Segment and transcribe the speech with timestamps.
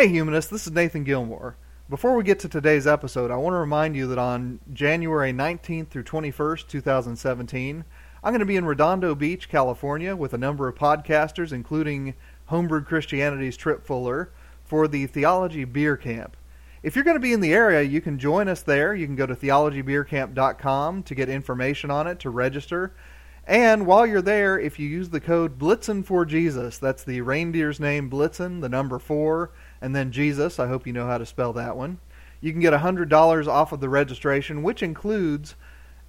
[0.00, 1.56] Hey, humanists, this is Nathan Gilmour.
[1.90, 5.88] Before we get to today's episode, I want to remind you that on January 19th
[5.88, 7.84] through 21st, 2017,
[8.24, 12.14] I'm going to be in Redondo Beach, California, with a number of podcasters, including
[12.48, 14.30] Homebrewed Christianity's Trip Fuller,
[14.64, 16.34] for the Theology Beer Camp.
[16.82, 18.94] If you're going to be in the area, you can join us there.
[18.94, 22.94] You can go to theologybeercamp.com to get information on it, to register.
[23.46, 27.80] And while you're there, if you use the code Blitzen for Jesus, that's the reindeer's
[27.80, 29.50] name Blitzen, the number four,
[29.80, 30.58] and then Jesus.
[30.58, 31.98] I hope you know how to spell that one.
[32.40, 35.56] You can get $100 off of the registration, which includes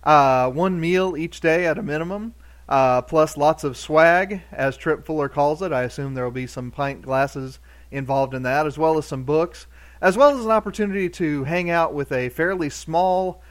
[0.03, 2.33] uh, one meal each day at a minimum,
[2.69, 5.73] uh, plus lots of swag, as Trip Fuller calls it.
[5.73, 7.59] I assume there will be some pint glasses
[7.91, 9.67] involved in that, as well as some books,
[10.02, 13.41] as well as an opportunity to hang out with a fairly small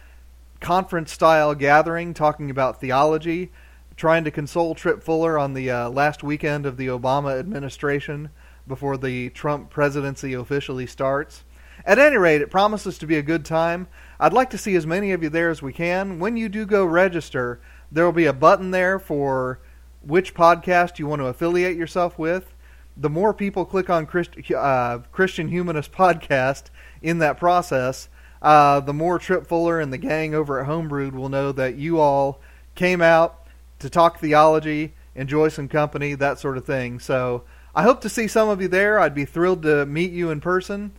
[0.61, 3.51] conference style gathering talking about theology,
[3.97, 8.31] trying to console Trip Fuller on the uh, last weekend of the Obama administration
[8.71, 11.45] before the Trump presidency officially starts.
[11.85, 13.89] At any rate, it promises to be a good time.
[14.19, 16.19] I'd like to see as many of you there as we can.
[16.19, 17.61] When you do go register,
[17.93, 19.61] there will be a button there for
[20.03, 22.55] which podcast you want to affiliate yourself with.
[22.97, 26.65] The more people click on Christ, uh, Christian Humanist Podcast
[27.03, 28.09] in that process,
[28.43, 31.99] uh, the more Trip Fuller and the gang over at Homebrewed will know that you
[31.99, 32.41] all
[32.75, 33.47] came out
[33.78, 36.99] to talk theology, enjoy some company, that sort of thing.
[36.99, 37.44] So
[37.75, 38.98] I hope to see some of you there.
[38.98, 40.92] I'd be thrilled to meet you in person.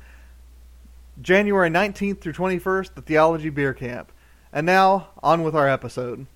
[1.22, 4.12] January 19th through 21st, the Theology Beer Camp.
[4.54, 6.28] And now, on with our episode.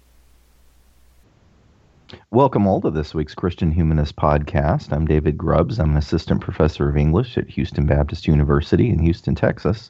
[2.29, 4.91] Welcome all to this week's Christian Humanist Podcast.
[4.91, 5.79] I'm David Grubbs.
[5.79, 9.89] I'm an assistant professor of English at Houston Baptist University in Houston, Texas.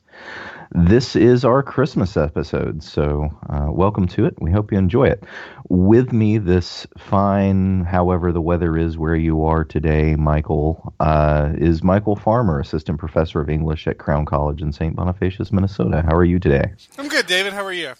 [0.71, 4.35] This is our Christmas episode, so uh, welcome to it.
[4.39, 5.25] We hope you enjoy it.
[5.67, 11.81] With me this fine, however the weather is where you are today, Michial, uh, is
[11.81, 14.95] Michial Farmer, assistant professor of English at Crown College in St.
[14.95, 16.01] Bonifacius, Minnesota.
[16.01, 16.71] How are you today?
[16.97, 17.51] I'm good, David.
[17.51, 17.93] How are you?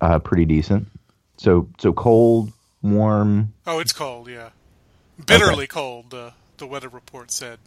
[0.00, 0.88] Uh, pretty decent.
[1.36, 2.52] So, so cold,
[2.84, 3.54] warm.
[3.66, 4.50] Oh, it's cold, yeah.
[5.26, 7.58] Bitterly cold, uh, the weather report said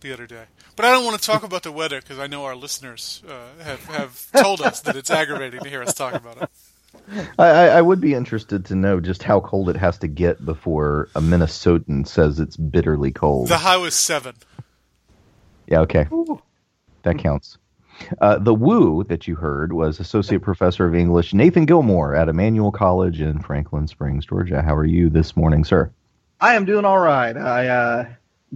[0.00, 0.44] the other day.
[0.76, 3.62] But I don't want to talk about the weather because I know our listeners uh,
[3.62, 6.50] have, have told us that it's aggravating to hear us talk about it.
[7.38, 10.44] I, I I would be interested to know just how cold it has to get
[10.44, 13.48] before a Minnesotan says it's bitterly cold.
[13.48, 14.36] The high was seven.
[15.66, 16.06] Yeah, okay.
[17.02, 17.58] That counts.
[18.20, 22.72] Uh, the woo that you heard was Associate Professor of English Nathan Gilmour at Emmanuel
[22.72, 24.62] College in Franklin Springs, Georgia.
[24.62, 25.90] How are you this morning, sir?
[26.40, 27.36] I am doing all right.
[27.36, 28.06] I uh,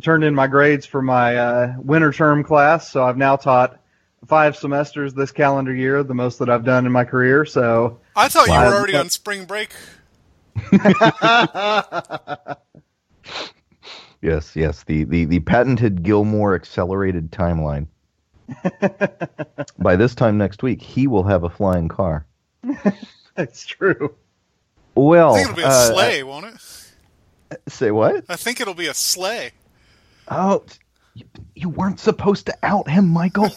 [0.02, 3.80] turned in my grades for my uh, winter term class, so I've now taught
[4.26, 7.44] five semesters this calendar year, the most that I've done in my career.
[7.44, 9.70] So I thought you were already on spring break.
[14.20, 14.84] Yes, yes.
[14.84, 17.86] The, the, the patented Gilmour accelerated timeline.
[19.78, 22.26] By this time next week, he will have a flying car.
[23.34, 24.14] That's true.
[24.94, 27.60] Well, I think it'll be a uh, sleigh, won't it?
[27.68, 28.24] say what?
[28.28, 29.52] I think it'll be a sleigh.
[30.28, 30.64] Oh,
[31.14, 33.52] you, you weren't supposed to out him, Michial.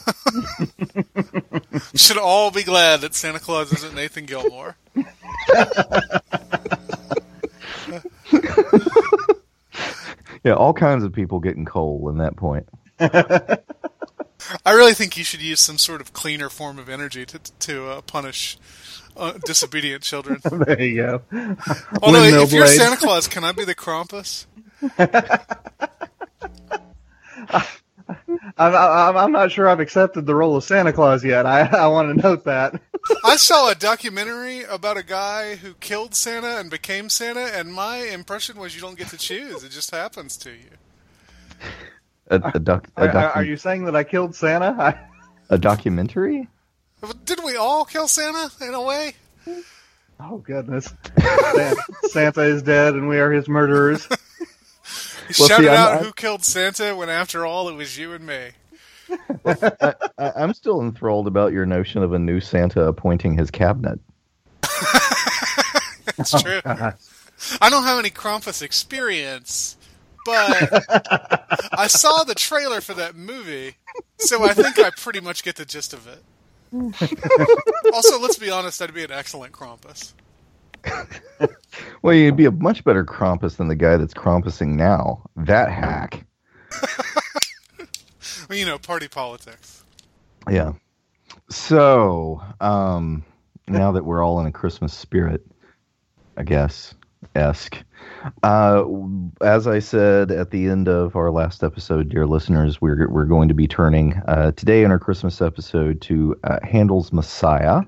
[1.92, 4.76] We should all be glad that Santa Claus isn't Nathan Gilmour.
[10.44, 12.68] yeah, all kinds of people getting coal in that point.
[14.66, 17.90] I really think you should use some sort of cleaner form of energy to to
[17.90, 18.58] uh, punish
[19.18, 20.40] uh, disobedient children.
[20.52, 21.22] There you go.
[22.02, 22.68] Although, Windmill if you're.
[22.68, 24.46] Santa Claus, can I be the Krampus?
[28.58, 31.46] I'm, I'm, I'm not sure I've accepted the role of Santa Claus yet.
[31.46, 32.80] I, I want to note that.
[33.24, 37.98] I saw a documentary about a guy who killed Santa and became Santa, and my
[37.98, 40.70] impression was you don't get to choose; it just happens to you.
[42.32, 44.76] A, a, doc, a, Are, docu- are you saying that I killed Santa?
[44.80, 46.48] I, a documentary?
[47.26, 49.14] Didn't we all kill Santa in a way?
[50.20, 54.08] Oh goodness, Santa, Santa is dead, and we are his murderers.
[55.28, 57.98] He Well, shouted see, I'm- out I'm- who killed Santa when after all it was
[57.98, 58.50] you and me.
[59.46, 64.00] I, I'm still enthralled about your notion of a new Santa appointing his cabinet.
[66.18, 66.60] It's true.
[66.66, 66.92] Oh,
[67.62, 69.78] I don't have any Krampus experience,
[70.26, 73.76] but I saw the trailer for that movie,
[74.18, 76.24] so I think I pretty much get the gist of it.
[77.94, 80.14] also, let's be honest, I'd be an excellent Krampus.
[82.02, 85.22] Well, you'd be a much better Krampus than the guy that's Krampusing now.
[85.36, 86.26] That hack.
[88.50, 89.84] Well, you know, party politics.
[90.50, 90.74] Yeah.
[91.50, 93.24] So, um,
[93.68, 95.46] now that we're all in a Christmas spirit,
[96.38, 96.94] I guess,
[97.36, 97.78] esque.
[98.44, 98.84] Uh,
[99.42, 103.48] as I said at the end of our last episode, dear listeners, we're we're going
[103.48, 107.82] to be turning uh, today in our Christmas episode to uh, Handel's Messiah,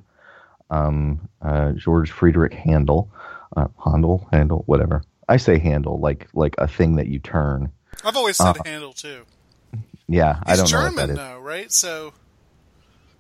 [0.70, 3.12] um, uh, George Friedrich Handel,
[3.56, 5.04] uh, Handel, Handel, whatever.
[5.28, 7.72] I say Handel like like a thing that you turn.
[8.04, 9.24] I've always said handle too.
[10.08, 11.18] Yeah, I don't know German what that is.
[11.18, 11.72] though, right?
[11.72, 12.14] So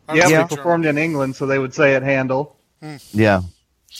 [0.07, 2.57] I yeah, would we performed in England, so they would say it handle.
[3.13, 3.41] Yeah,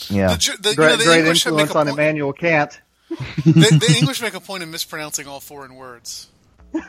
[0.10, 0.28] yeah.
[0.30, 2.34] The, Ge- the, you Great, know, the great English make influence a on point, Immanuel
[2.34, 2.82] Kant.
[3.10, 6.30] the, the English make a point of mispronouncing all foreign words.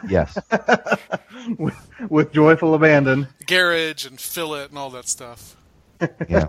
[0.09, 0.39] Yes.
[1.59, 1.75] with,
[2.09, 3.29] with joyful abandon.
[3.47, 5.57] Garage and fillet and all that stuff.
[6.29, 6.49] yeah,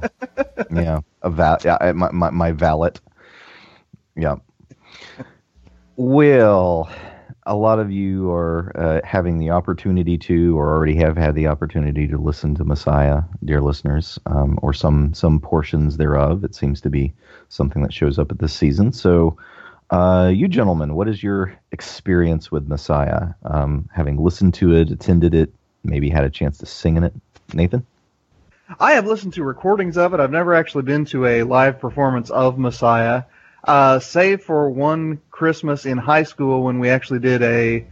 [0.72, 1.02] yeah.
[1.22, 2.92] A val- yeah, my, my my valet.
[4.16, 4.38] Yeah.
[5.98, 6.90] Well,
[7.46, 11.48] a lot of you are uh, having the opportunity to, or already have had the
[11.48, 16.44] opportunity to listen to Messiah, dear listeners, um, or some some portions thereof.
[16.44, 17.14] It seems to be
[17.50, 18.92] something that shows up at this season.
[18.92, 19.38] So,
[19.92, 23.34] uh, you gentlemen, what is your experience with Messiah?
[23.44, 25.54] Um, having listened to it, attended it,
[25.84, 27.14] maybe had a chance to sing in it.
[27.54, 27.86] Nathan.
[28.80, 30.20] I have listened to recordings of it.
[30.20, 33.24] I've never actually been to a live performance of Messiah,
[33.66, 37.86] uh, save for one Christmas in high school when we actually did a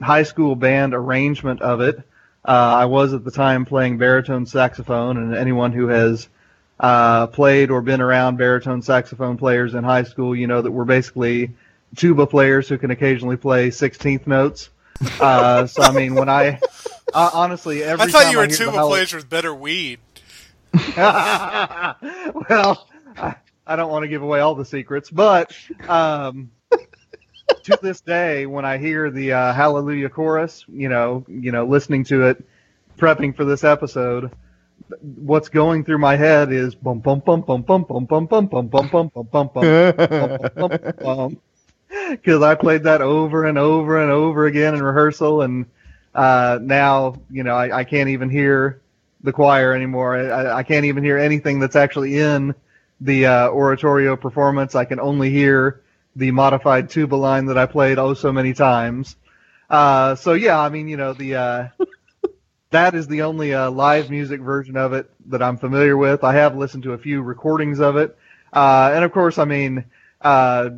[0.00, 1.98] high school band arrangement of it.
[2.44, 6.28] Uh, I was at the time playing baritone saxophone, and anyone who has
[6.78, 10.84] uh, played or been around baritone saxophone players in high school, you know that we're
[10.84, 11.50] basically
[11.96, 14.70] tuba players who can occasionally play sixteenth notes.
[15.20, 16.60] Uh, so I mean, when I
[17.12, 19.52] uh, honestly every I thought time you were I hear the tuba players with better
[19.54, 19.98] weed.
[20.96, 23.34] well, I,
[23.66, 25.56] I don't want to give away all the secrets, but
[25.88, 26.50] um,
[27.64, 32.04] to this day, when I hear the uh, Hallelujah chorus, you know, you know, listening
[32.04, 32.44] to it,
[32.96, 34.30] prepping for this episode,
[35.00, 38.68] what's going through my head is bum bum bum bum bum bum bum bum bum
[38.68, 41.40] bum bum bum bum bum bum
[42.10, 45.66] because I played that over and over and over again in rehearsal, and
[46.14, 48.80] uh, now you know I, I can't even hear
[49.22, 50.16] the choir anymore.
[50.16, 52.54] I, I can't even hear anything that's actually in
[53.00, 54.74] the uh, oratorio performance.
[54.74, 55.82] I can only hear
[56.14, 59.16] the modified tuba line that I played oh so many times.
[59.68, 61.68] Uh, so yeah, I mean you know the uh,
[62.70, 66.24] that is the only uh, live music version of it that I'm familiar with.
[66.24, 68.16] I have listened to a few recordings of it,
[68.52, 69.84] uh, and of course, I mean.
[70.20, 70.70] Uh,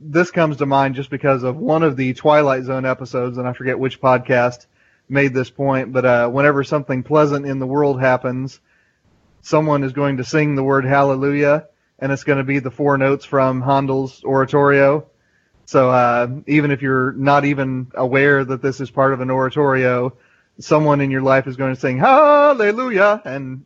[0.00, 3.52] this comes to mind just because of one of the Twilight Zone episodes, and I
[3.52, 4.66] forget which podcast
[5.08, 8.60] made this point, but uh, whenever something pleasant in the world happens,
[9.42, 11.68] someone is going to sing the word hallelujah,
[11.98, 15.06] and it's going to be the four notes from Handel's oratorio.
[15.66, 20.16] So uh, even if you're not even aware that this is part of an oratorio,
[20.60, 23.64] someone in your life is going to sing hallelujah, and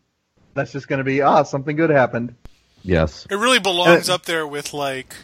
[0.55, 2.35] that's just going to be, ah, something good happened.
[2.83, 3.27] Yes.
[3.31, 5.15] It really belongs Uh, up there with like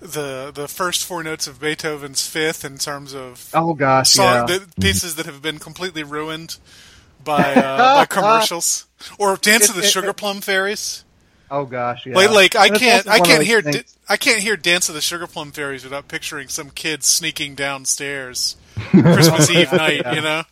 [0.00, 4.58] the the first four notes of Beethoven's Fifth in terms of Oh gosh, song yeah.
[4.58, 6.56] the pieces that have been completely ruined
[7.22, 8.86] by uh, by commercials
[9.18, 11.04] or Dance of the It- it- Sugar Plum Fairies.
[11.52, 12.14] Oh gosh, yeah.
[12.14, 15.00] Like, like I can't I can't hear things- D- I can't hear Dance of the
[15.00, 18.56] Sugar Plum Fairies without picturing some kid sneaking downstairs
[18.90, 20.02] Christmas Eve night.
[20.14, 20.42] You know,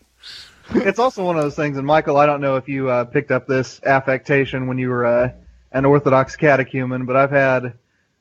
[0.74, 3.30] it's also one of those things, and Michial, I don't know if you uh, picked
[3.30, 5.30] up this affectation when you were uh,
[5.72, 7.74] an Orthodox catechumen, but I've had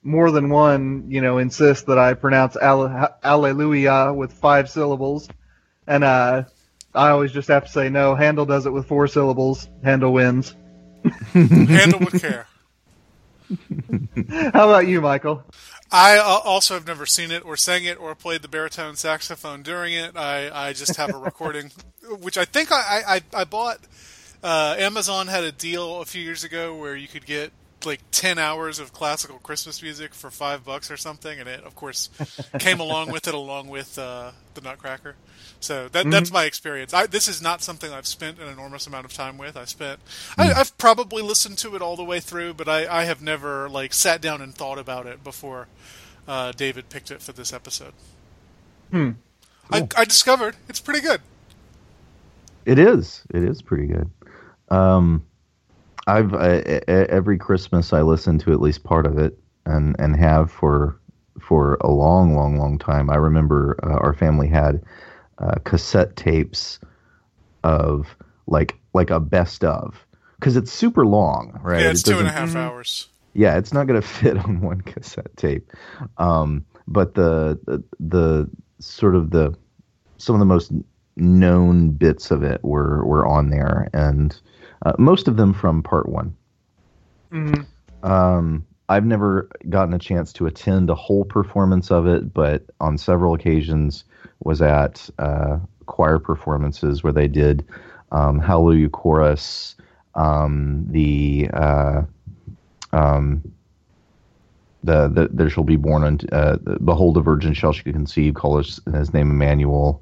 [0.03, 5.27] more than one, you know, insist that I pronounce alle- Alleluia with five syllables,
[5.87, 6.43] and uh,
[6.93, 8.15] I always just have to say no.
[8.15, 9.69] Handle does it with four syllables.
[9.83, 10.55] Handle wins.
[11.33, 12.47] handle with care.
[14.53, 15.43] How about you, Michial?
[15.91, 19.63] I uh, also have never seen it or sang it or played the baritone saxophone
[19.63, 20.17] during it.
[20.17, 21.71] I, I just have a recording,
[22.19, 23.79] which I think I, I, I bought.
[24.43, 27.51] Uh, Amazon had a deal a few years ago where you could get
[27.85, 31.75] like ten hours of classical Christmas music for five bucks or something, and it of
[31.75, 32.09] course
[32.59, 35.15] came along with it, along with uh, the Nutcracker.
[35.59, 36.93] So that that's my experience.
[36.93, 39.57] I, this is not something I've spent an enormous amount of time with.
[39.57, 39.99] I spent,
[40.37, 43.67] I, I've probably listened to it all the way through, but I, I have never
[43.67, 45.67] like sat down and thought about it before
[46.27, 47.93] uh, David picked it for this episode.
[48.91, 49.11] Hmm.
[49.71, 51.21] I, I discovered it's pretty good.
[52.65, 53.23] It is.
[53.33, 54.09] It is pretty good.
[54.69, 55.25] Um,
[56.07, 56.55] I've I,
[56.87, 60.99] I- every Christmas I listen to at least part of it, and and have for
[61.39, 63.09] for a long, long, long time.
[63.09, 64.83] I remember uh, our family had
[65.37, 66.79] uh, cassette tapes
[67.63, 68.15] of
[68.47, 69.95] like like a best of
[70.39, 71.81] because it's super long, right?
[71.81, 73.09] Yeah, it's It two and a doesn't- hours.
[73.33, 75.69] yeah, it's not going to fit on one cassette tape.
[76.17, 78.49] Um, but the, the the
[78.79, 79.53] sort of the
[80.17, 80.71] some of the most
[81.17, 84.39] known bits of it were were on there, and
[84.85, 86.35] uh, most of them from part one.
[87.31, 87.65] Mhm.
[88.03, 92.97] Um, I've never gotten a chance to attend a whole performance of it, but on
[92.97, 94.05] several occasions
[94.43, 97.65] was at uh, choir performances where they did
[98.11, 99.75] um, Hallelujah chorus,
[100.15, 102.03] um, the uh,
[102.93, 103.43] um,
[104.83, 108.57] the, the there shall be born unto uh, behold a virgin shall she conceive call
[108.57, 110.01] his, his name Emmanuel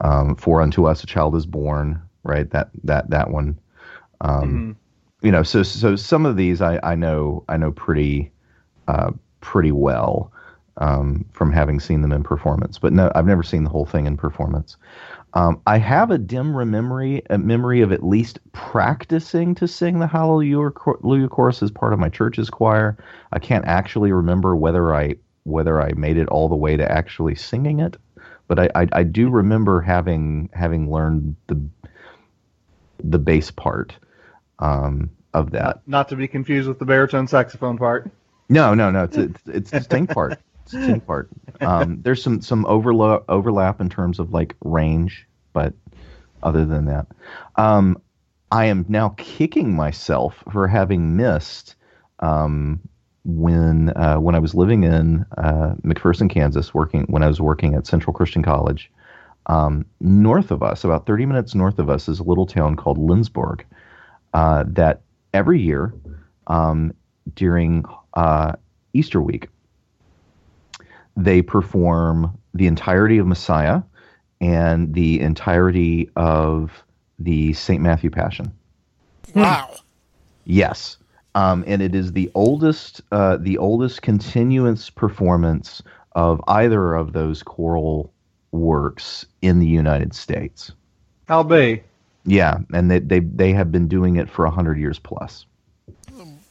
[0.00, 3.58] um, for unto us a child is born right that that that one
[4.22, 4.76] um,
[5.20, 8.30] you know so so some of these I, I know I know pretty
[8.88, 10.32] uh, pretty well
[10.78, 14.06] um, from having seen them in performance but no I've never seen the whole thing
[14.06, 14.76] in performance.
[15.34, 20.06] Um, I have a dim memory a memory of at least practicing to sing the
[20.06, 22.98] Hallelujah Hallelujah chorus as part of my church's choir.
[23.32, 27.34] I can't actually remember whether I whether I made it all the way to actually
[27.34, 27.96] singing it,
[28.46, 31.60] but I I, I do remember having having learned the
[33.02, 33.94] the bass part
[34.62, 35.82] um, of that.
[35.86, 38.10] Not to be confused with the baritone saxophone part.
[38.48, 39.04] No, no, no.
[39.04, 40.38] It's it's, it's distinct part.
[40.62, 41.28] It's distinct part.
[41.60, 45.74] Um, there's some some overlap overlap in terms of like range, but
[46.42, 47.06] other than that,
[47.56, 48.00] um,
[48.50, 51.74] I am now kicking myself for having missed
[52.20, 52.80] um,
[53.24, 57.74] when uh, when I was living in uh, McPherson, Kansas, working when I was working
[57.74, 58.90] at Central Christian College.
[59.46, 62.98] Um, north of us, about 30 minutes north of us, is a little town called
[62.98, 63.62] Lindsborg
[64.34, 65.02] uh, that
[65.34, 65.94] every year
[66.46, 66.94] um,
[67.34, 67.84] during
[68.14, 68.52] uh,
[68.92, 69.48] Easter week,
[71.16, 73.82] they perform the entirety of Messiah
[74.40, 76.72] and the entirety of
[77.18, 77.80] the St.
[77.80, 78.52] Matthew Passion.
[79.34, 79.76] Wow.
[80.44, 80.98] Yes,
[81.34, 87.42] um, and it is the oldest, uh, the oldest continuance performance of either of those
[87.42, 88.12] choral
[88.50, 90.72] works in the United States.
[91.26, 91.82] How be?
[92.24, 95.46] Yeah, and they they they have been doing it for a hundred years plus.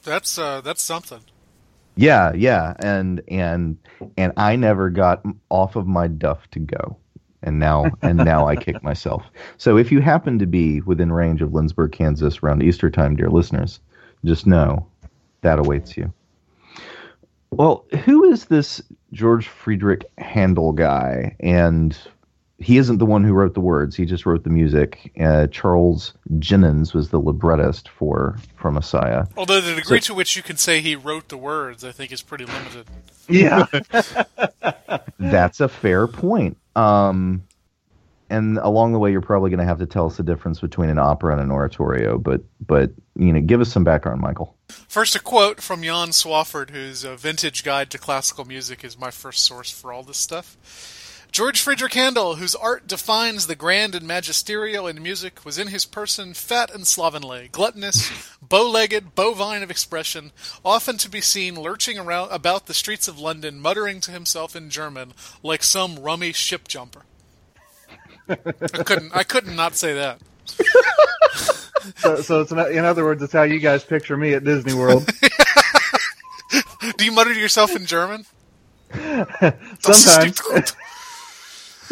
[0.04, 1.20] That's uh, that's something.
[1.94, 3.76] Yeah, yeah, and and
[4.16, 6.96] and I never got off of my duff to go,
[7.42, 9.22] and now and now I kick myself.
[9.58, 13.30] So if you happen to be within range of Lindsborg, Kansas, around Easter time, dear
[13.30, 13.80] listeners,
[14.24, 14.86] just know
[15.42, 16.12] that awaits you.
[17.50, 18.80] Well, who is this
[19.12, 21.36] George Friedrich Handel guy?
[21.40, 21.96] And
[22.62, 25.12] he isn't the one who wrote the words; he just wrote the music.
[25.20, 29.26] Uh, Charles Jennens was the librettist for for Messiah.
[29.36, 32.22] Although the degree to which you can say he wrote the words, I think, is
[32.22, 32.86] pretty limited.
[33.28, 33.66] Yeah.
[35.18, 36.56] That's a fair point.
[36.74, 37.44] Um,
[38.30, 40.88] and along the way, you're probably going to have to tell us the difference between
[40.88, 42.18] an opera and an oratorio.
[42.18, 44.54] But but you know, give us some background, Michial.
[44.68, 49.10] First, a quote from Jan Swafford, whose uh, Vintage Guide to Classical Music is my
[49.10, 50.56] first source for all this stuff.
[51.32, 55.86] George Friedrich Handel, whose art defines the grand and magisterial in music, was in his
[55.86, 58.12] person fat and slovenly, gluttonous,
[58.42, 63.60] bow-legged, bovine of expression, often to be seen lurching around about the streets of London,
[63.60, 67.04] muttering to himself in German, like some rummy ship jumper.
[68.28, 68.34] I
[68.84, 69.16] couldn't.
[69.16, 70.20] I couldn't not say that.
[71.96, 74.74] so, so it's an, in other words, it's how you guys picture me at Disney
[74.74, 75.10] World.
[76.98, 78.26] Do you mutter to yourself in German?
[79.80, 80.76] Sometimes.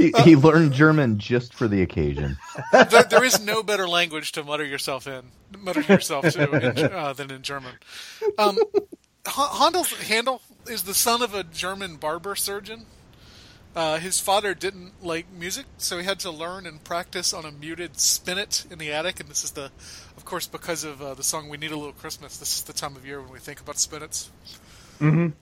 [0.01, 2.37] He, he learned German just for the occasion.
[2.73, 5.23] there, there is no better language to mutter yourself in,
[5.59, 7.73] mutter yourself to, in, uh, than in German.
[8.39, 8.59] Um,
[9.27, 12.87] H- Handel, Handel is the son of a German barber surgeon.
[13.77, 17.53] Uh, his father didn't like music, so he had to learn and practice on a
[17.53, 19.21] muted spinet in the attic.
[19.21, 19.71] And this is the,
[20.17, 22.73] of course, because of uh, the song "We Need a Little Christmas." This is the
[22.73, 24.31] time of year when we think about spinets.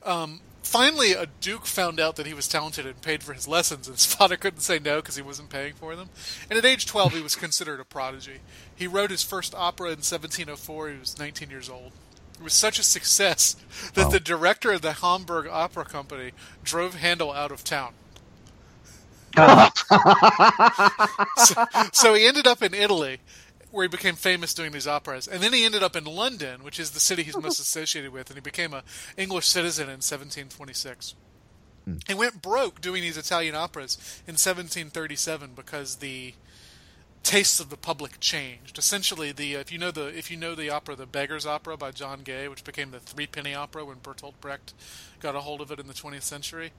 [0.03, 3.87] Um, finally, a duke found out that he was talented and paid for his lessons,
[3.89, 6.11] and his father couldn't say no because he wasn't paying for them.
[6.49, 8.41] And at age 12, he was considered a prodigy.
[8.75, 10.91] He wrote his first opera in 1704.
[10.91, 11.93] He was 19 years old.
[12.35, 13.57] It was such a success
[13.95, 14.11] that Wow.
[14.11, 16.33] the director of the Hamburg Opera Company
[16.63, 17.95] drove Handel out of town.
[21.37, 23.19] so, so he ended up in Italy,
[23.79, 26.81] where he became famous doing these operas, and then he ended up in London, which
[26.81, 28.83] is the city he's most associated with, and he became an
[29.17, 31.15] English citizen in 1726.
[32.09, 36.35] He went broke doing these Italian operas in 1737 because the
[37.23, 38.79] tastes of the public changed.
[38.79, 41.93] Essentially, the if you know the if you know the opera, the Beggar's Opera by
[41.93, 44.75] John Gay, which became the Three Penny Opera when Bertolt Brecht
[45.21, 46.73] got a hold of it in the 20th century.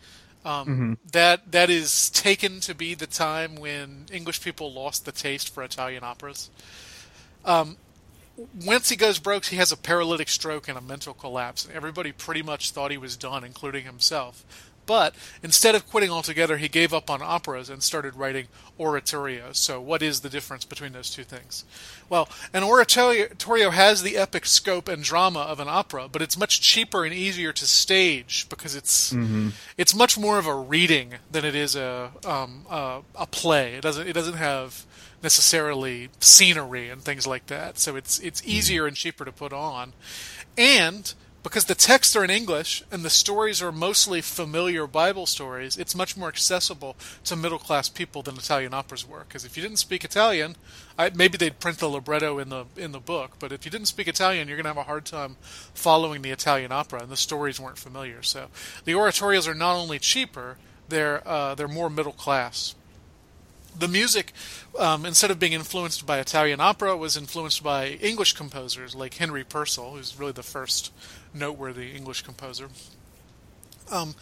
[0.46, 5.54] Um, That that is taken to be the time when English people lost the taste
[5.54, 6.50] for Italian operas.
[7.46, 7.78] Um,
[8.66, 11.66] once he goes broke, he has a paralytic stroke and a mental collapse.
[11.66, 14.46] And everybody pretty much thought he was done, including himself.
[14.86, 18.48] But instead of quitting altogether, he gave up on operas and started writing
[18.80, 19.58] oratorios.
[19.58, 21.64] So, what is the difference between those two things?
[22.10, 26.60] Well, an oratorio has the epic scope and drama of an opera, but it's much
[26.60, 29.14] cheaper and easier to stage because it's
[29.78, 33.76] it's much more of a reading than it is a um, a, a play.
[33.76, 34.88] It doesn't it doesn't have
[35.22, 37.78] necessarily scenery and things like that.
[37.78, 39.94] So it's it's easier and cheaper to put on,
[40.58, 45.78] and because the texts are in English and the stories are mostly familiar Bible stories,
[45.78, 49.26] it's much more accessible to middle class people than Italian operas were.
[49.28, 50.58] Because if you didn't speak Italian,
[50.98, 53.88] I, maybe they'd print the libretto in the in the book, but if you didn't
[53.88, 55.38] speak Italian, you're going to have a hard time
[55.74, 58.22] following the Italian opera, and the stories weren't familiar.
[58.22, 58.48] So
[58.86, 60.58] the oratorios are not only cheaper,
[60.90, 62.76] they're uh, they're more middle class
[63.80, 64.34] the music,
[64.78, 69.44] um, instead of being influenced by Italian opera, was influenced by English composers like Henry
[69.44, 70.92] Purcell, who's really the first
[71.34, 72.70] noteworthy English composer.
[73.92, 74.14] Um,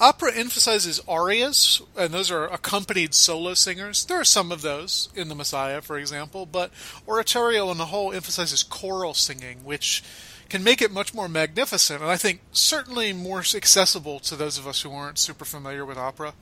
[0.00, 4.04] opera emphasizes arias, and those are accompanied solo singers.
[4.04, 6.70] There are some of those in The Messiah, for example, but
[7.08, 10.02] oratorio on the whole emphasizes choral singing, which
[10.50, 14.66] can make it much more magnificent, and I think certainly more accessible to those of
[14.66, 16.34] us who aren't super familiar with opera.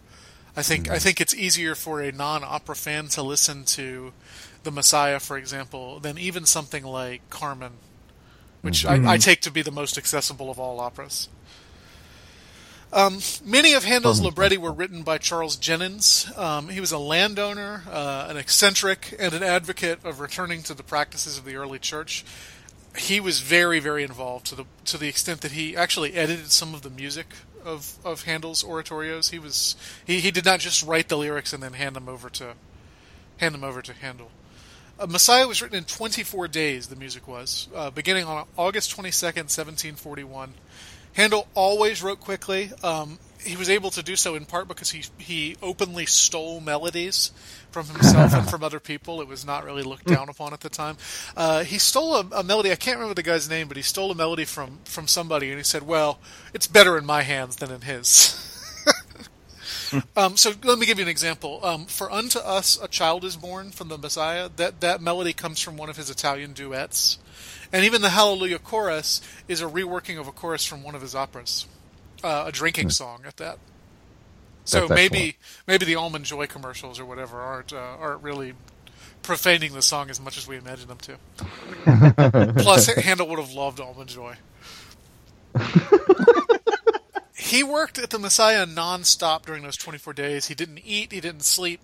[0.56, 4.12] I think I think it's easier for a non-opera fan to listen to
[4.64, 7.72] The Messiah, for example, than even something like Carmen,
[8.60, 11.28] which I, I take to be the most accessible of all operas.
[12.92, 16.36] Um, many of Handel's libretti were written by Charles Jennens.
[16.36, 20.82] Um, he was a landowner, uh, an eccentric, and an advocate of returning to the
[20.82, 22.22] practices of the early church.
[22.98, 26.74] He was very, very involved to the to the extent that he actually edited some
[26.74, 27.28] of the music
[27.64, 29.30] of, of Handel's oratorios.
[29.30, 32.28] He was he, he did not just write the lyrics and then hand them over
[32.30, 32.54] to
[33.38, 34.30] hand them over to Handel.
[34.98, 36.88] Uh, Messiah was written in 24 days.
[36.88, 40.54] The music was uh, beginning on August 22nd, 1741.
[41.14, 42.70] Handel always wrote quickly.
[42.82, 47.32] Um, he was able to do so in part because he he openly stole melodies
[47.72, 49.20] from himself and from other people.
[49.20, 50.96] It was not really looked down upon at the time.
[51.36, 52.70] Uh, he stole a, a melody.
[52.70, 55.58] I can't remember the guy's name, but he stole a melody from from somebody, and
[55.58, 56.18] he said, "Well,
[56.52, 58.38] it's better in my hands than in his."
[60.16, 61.60] um, so let me give you an example.
[61.64, 64.48] Um, For unto us a child is born from the Messiah.
[64.56, 67.18] That that melody comes from one of his Italian duets,
[67.72, 71.14] and even the Hallelujah chorus is a reworking of a chorus from one of his
[71.14, 71.66] operas,
[72.22, 73.58] uh, a drinking song at that.
[74.64, 75.36] So That's maybe excellent.
[75.66, 78.54] maybe the Almond Joy commercials or whatever aren't uh, aren't really
[79.22, 82.52] profaning the song as much as we imagine them to.
[82.62, 84.36] Plus, Handel would have loved Almond Joy.
[87.36, 90.46] he worked at the Messiah nonstop during those 24 days.
[90.46, 91.80] He didn't eat, he didn't sleep.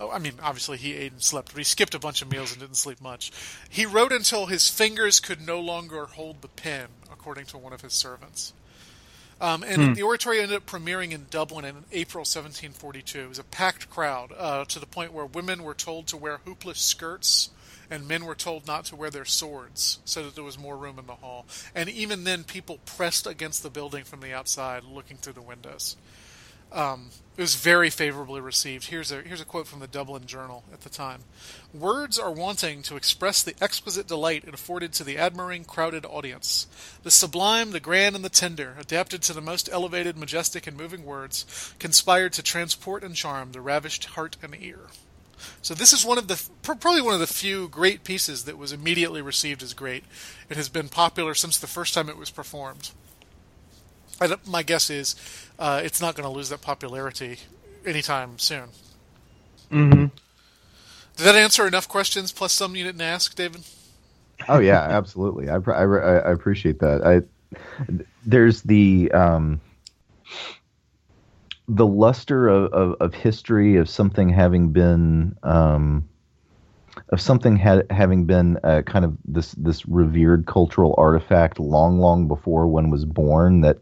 [0.00, 2.52] Oh, I mean, obviously he ate and slept, but he skipped a bunch of meals
[2.52, 3.30] and didn't sleep much.
[3.68, 7.82] He wrote until his fingers could no longer hold the pen, according to one of
[7.82, 8.54] his servants.
[9.40, 13.20] Um, and the oratorio ended up premiering in Dublin in April 1742.
[13.20, 16.40] It was a packed crowd uh, to the point where women were told to wear
[16.44, 17.48] hoopless skirts
[17.90, 20.98] and men were told not to wear their swords so that there was more room
[20.98, 21.46] in the hall.
[21.74, 25.96] And even then, people pressed against the building from the outside looking through the windows.
[26.72, 28.86] Um, it was very favorably received.
[28.86, 31.24] Here's a here's a quote from the Dublin Journal at the time:
[31.72, 36.66] "Words are wanting to express the exquisite delight it afforded to the admiring crowded audience.
[37.02, 41.04] The sublime, the grand, and the tender, adapted to the most elevated, majestic, and moving
[41.04, 44.88] words, conspired to transport and charm the ravished heart and ear."
[45.62, 48.72] So this is one of the probably one of the few great pieces that was
[48.72, 50.04] immediately received as great.
[50.48, 52.90] It has been popular since the first time it was performed.
[54.46, 55.16] My guess is
[55.58, 57.38] uh, it's not going to lose that popularity
[57.86, 58.68] anytime soon.
[59.70, 60.06] Mm-hmm.
[61.16, 63.62] Did that answer enough questions plus some you didn't ask, David?
[64.48, 65.48] Oh yeah, absolutely.
[65.48, 67.06] I, I, I I appreciate that.
[67.06, 67.22] I
[68.24, 69.60] there's the um
[71.68, 76.08] the luster of, of, of history of something having been um
[77.10, 82.28] of something ha- having been uh, kind of this this revered cultural artifact long, long
[82.28, 83.78] before one was born that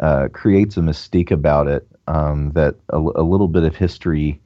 [0.00, 4.40] uh, creates a mystique about it um, that a, a little bit of history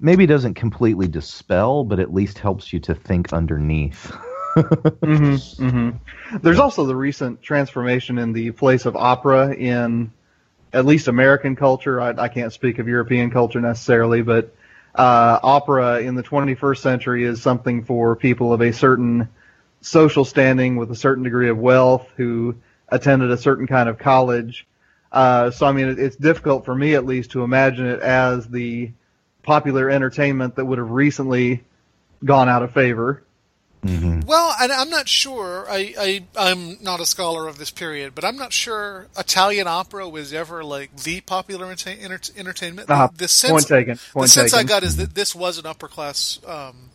[0.00, 4.04] maybe doesn't completely dispel, but at least helps you to think underneath.
[4.56, 5.90] hmm hmm
[6.40, 10.12] There's also the recent transformation in the place of opera in
[10.72, 12.00] at least American culture.
[12.00, 14.54] I, I can't speak of European culture necessarily, but
[14.94, 19.28] uh, opera in the 21st century is something for people of a certain
[19.82, 22.56] social standing with a certain degree of wealth who
[22.88, 24.66] attended a certain kind of college.
[25.12, 28.46] Uh, so, I mean, it, it's difficult for me at least to imagine it as
[28.48, 28.90] the
[29.42, 31.62] popular entertainment that would have recently
[32.24, 33.22] gone out of favor.
[33.82, 35.66] hmm Well, and I'm not sure.
[35.68, 40.08] I, I I'm not a scholar of this period, but I'm not sure Italian opera
[40.08, 42.90] was ever like the popular enter- enter- entertainment.
[42.90, 43.98] Uh, the sense, point taken.
[44.12, 46.90] Point the sense I got is that this was an upper class um,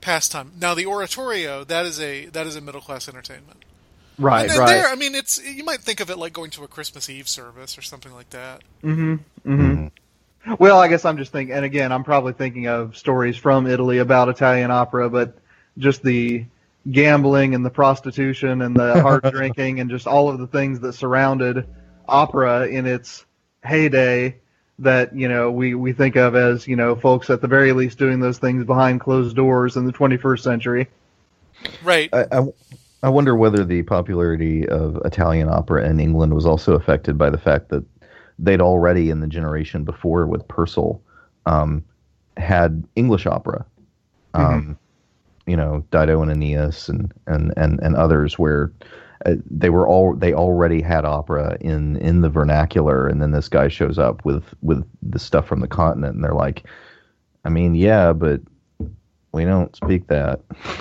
[0.00, 0.52] pastime.
[0.60, 3.64] Now, the oratorio that is a that is a middle class entertainment.
[4.20, 4.66] Right, and then right.
[4.66, 7.26] there, I mean, it's you might think of it like going to a Christmas Eve
[7.26, 8.62] service or something like that.
[8.82, 9.86] hmm hmm
[10.58, 13.98] Well, I guess I'm just thinking, and again, I'm probably thinking of stories from Italy
[13.98, 15.38] about Italian opera, but
[15.78, 16.44] just the
[16.90, 20.92] gambling and the prostitution and the hard drinking and just all of the things that
[20.92, 21.66] surrounded
[22.06, 23.24] opera in its
[23.64, 24.36] heyday
[24.78, 27.98] that you know we we think of as you know folks at the very least
[27.98, 30.88] doing those things behind closed doors in the 21st century.
[31.82, 32.08] Right.
[32.12, 32.46] I, I,
[33.02, 37.38] I wonder whether the popularity of Italian opera in England was also affected by the
[37.38, 37.84] fact that
[38.38, 41.00] they'd already, in the generation before with Purcell,
[41.46, 41.84] um,
[42.36, 43.64] had English opera.
[44.34, 44.78] Um,
[45.46, 48.70] You know, Dido and Aeneas and, and, and, and others where
[49.26, 53.48] uh, they were all they already had opera in, in the vernacular, and then this
[53.48, 56.64] guy shows up with with the stuff from the continent, and they're like,
[57.44, 58.40] I mean, yeah, but
[59.32, 60.40] we don't speak that.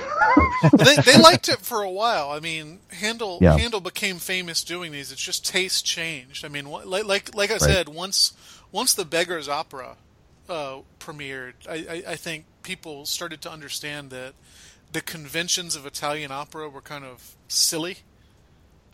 [0.77, 2.29] They, they liked it for a while.
[2.31, 3.57] I mean, Handel Yeah.
[3.57, 5.11] Handel became famous doing these.
[5.11, 6.43] It's just taste changed.
[6.45, 8.33] I mean, wh- like like like I said, once
[8.71, 9.95] once the Beggars Opera
[10.49, 11.73] uh, premiered, I,
[12.07, 14.33] I, I think people started to understand that
[14.91, 17.99] the conventions of Italian opera were kind of silly.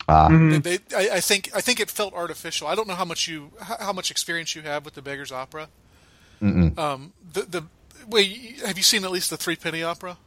[0.07, 2.67] Ah, They, they, I, I think I think it felt artificial.
[2.67, 5.31] I don't know how much you how, how much experience you have with the Beggars
[5.31, 5.67] Opera.
[6.41, 7.63] Um, the the
[8.07, 10.17] wait, have you seen at least the Three Penny Opera?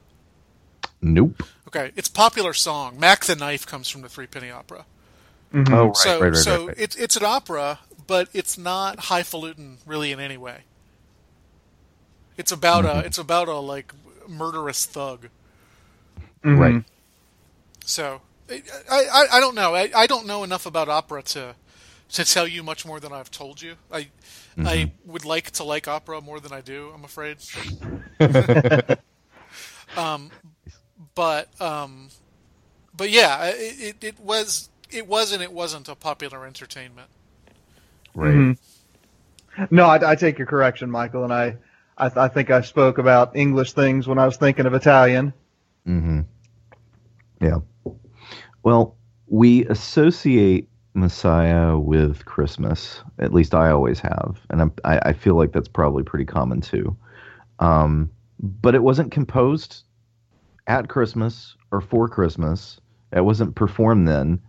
[1.00, 1.42] nope.
[1.66, 2.98] Okay, it's popular song.
[2.98, 4.84] Mac the Knife comes from the Three Penny Opera.
[5.54, 6.76] Oh, right, so right, right, so right, right.
[6.78, 10.62] it's it's an opera, but it's not highfalutin really in any way.
[12.36, 12.98] It's about Mm-hmm.
[13.00, 13.92] a it's about a like
[14.28, 15.28] murderous thug.
[16.44, 16.84] Right.
[17.84, 19.74] So I I, I don't know.
[19.74, 21.54] I, I don't know enough about opera to
[22.12, 23.74] to tell you much more than I've told you.
[23.92, 24.08] I
[24.58, 24.66] Mm-hmm.
[24.66, 26.90] I would like to like opera more than I do.
[26.92, 27.36] I'm afraid.
[29.96, 30.30] um,
[31.14, 32.08] but um,
[32.96, 37.08] but yeah, it, it, it was it was and it wasn't a popular entertainment.
[38.14, 38.34] Right.
[38.34, 39.64] Mm-hmm.
[39.70, 41.56] No, I, I take your correction, Michial, and I,
[41.96, 45.32] I, I think I spoke about English things when I was thinking of Italian.
[45.86, 46.20] Mm-hmm.
[47.40, 47.58] Yeah.
[48.64, 48.96] Well,
[49.28, 50.68] we associate
[50.98, 53.02] Messiah with Christmas.
[53.18, 56.60] At least I always have, and I'm, I, I feel like that's probably pretty common
[56.60, 56.96] too.
[57.58, 59.84] Um, but it wasn't composed
[60.66, 62.80] at Christmas or for Christmas.
[63.12, 64.40] It wasn't performed then.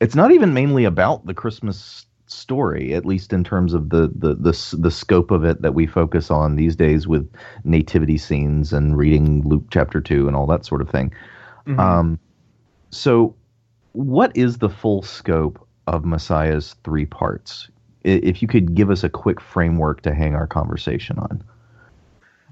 [0.00, 4.34] It's not even mainly about the Christmas story, at least in terms of the the
[4.34, 7.30] the, the scope of it that we focus on these days with
[7.64, 11.12] nativity scenes and reading Luke chapter two and all that sort of thing.
[11.78, 12.18] Um,
[12.90, 13.34] so,
[13.92, 17.68] what is the full scope of Messiah's three parts?
[18.04, 21.42] If you could give us a quick framework to hang our conversation on.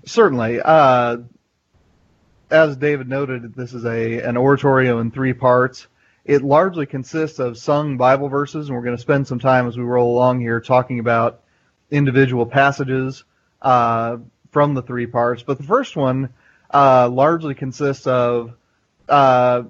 [0.04, 0.60] Certainly.
[0.60, 1.18] Uh,
[2.50, 5.86] as David noted, this is a an oratorio in three parts.
[6.24, 9.76] It largely consists of sung Bible verses, and we're going to spend some time as
[9.76, 11.42] we roll along here talking about
[11.90, 13.24] individual passages
[13.62, 14.18] uh,
[14.50, 15.42] from the three parts.
[15.42, 16.30] But the first one
[16.72, 18.54] uh, largely consists of
[19.08, 19.64] uh,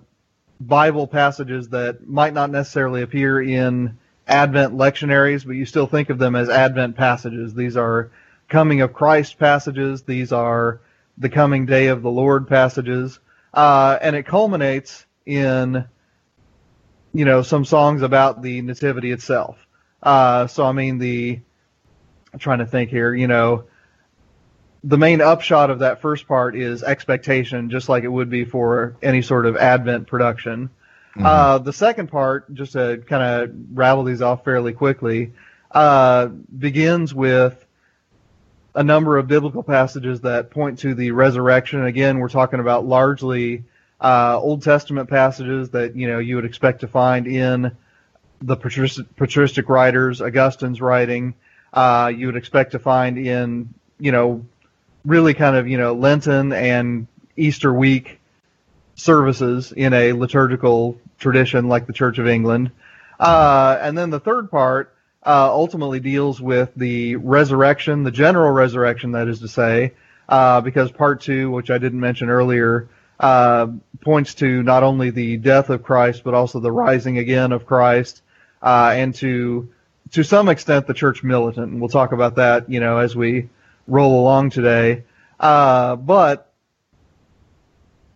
[0.61, 6.19] Bible passages that might not necessarily appear in Advent lectionaries, but you still think of
[6.19, 7.55] them as Advent passages.
[7.55, 8.11] These are
[8.49, 10.03] coming of Christ passages.
[10.03, 10.81] These are
[11.19, 13.19] the coming day of the Lord passages.
[13.53, 15.85] Uh, and it culminates in,
[17.13, 19.59] you know, some songs about the nativity itself.
[20.03, 21.41] Uh, so, I mean, the,
[22.33, 23.65] I'm trying to think here, you know,
[24.87, 28.97] the main upshot of that first part is expectation, just like it would be for
[29.03, 30.71] any sort of Advent production.
[31.19, 35.33] Uh, the second part, just to kind of rattle these off fairly quickly,
[35.73, 37.65] uh, begins with
[38.75, 41.85] a number of biblical passages that point to the resurrection.
[41.85, 43.65] Again, we're talking about largely
[44.01, 47.75] uh, Old Testament passages that you know you would expect to find in
[48.43, 51.35] the patristic, patristic writers, Augustine's writing.
[51.73, 54.45] Uh, you would expect to find in you know
[55.07, 58.19] really kind of you know Lenten and Easter week
[58.97, 62.71] services in a liturgical tradition like the Church of England.
[63.19, 69.13] Uh, and then the third part uh, ultimately deals with the resurrection, the general resurrection,
[69.13, 69.93] that is to say,
[70.29, 72.89] uh, because part two, which I didn't mention earlier,
[73.19, 73.69] uh,
[74.03, 78.23] points to not only the death of Christ but also the rising again of Christ,
[78.63, 79.69] uh, and to
[80.13, 81.73] to some extent the church militant.
[81.73, 83.49] And we'll talk about that, you know, as we
[83.87, 85.05] roll along today.
[85.39, 86.53] Uh, but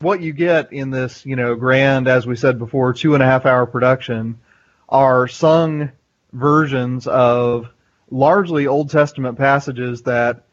[0.01, 3.27] what you get in this, you know, grand, as we said before, two and a
[3.27, 4.39] half hour production
[4.89, 5.93] are sung
[6.33, 7.69] versions of
[8.11, 10.45] largely Old Testament passages that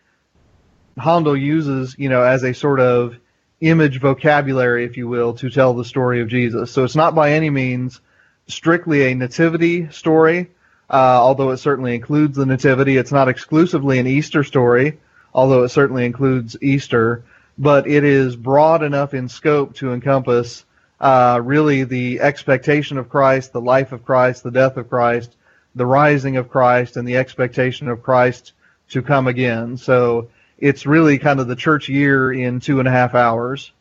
[0.97, 3.17] Handel uses, you know, as a sort of
[3.61, 6.71] image vocabulary, if you will, to tell the story of Jesus.
[6.71, 8.01] So it's not by any means
[8.47, 10.51] strictly a nativity story,
[10.89, 12.97] uh, although it certainly includes the nativity.
[12.97, 14.99] It's not exclusively an Easter story,
[15.37, 17.23] although it certainly includes Easter.
[17.59, 20.65] But it is broad enough in scope to encompass
[20.99, 25.35] uh, really the expectation of Christ, the life of Christ, the death of Christ,
[25.75, 28.53] the rising of Christ, and the expectation of Christ
[28.89, 29.77] to come again.
[29.77, 33.71] So it's really kind of the church year in two and a half hours.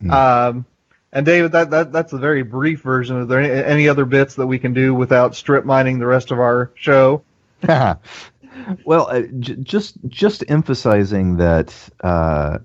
[0.00, 0.10] Hmm.
[0.10, 0.64] Um,
[1.12, 3.16] and David, that, that that's a very brief version.
[3.16, 6.30] Are there any, any other bits that we can do without strip mining the rest
[6.30, 7.22] of our show?
[8.84, 12.58] well, uh, j- just just emphasizing that uh,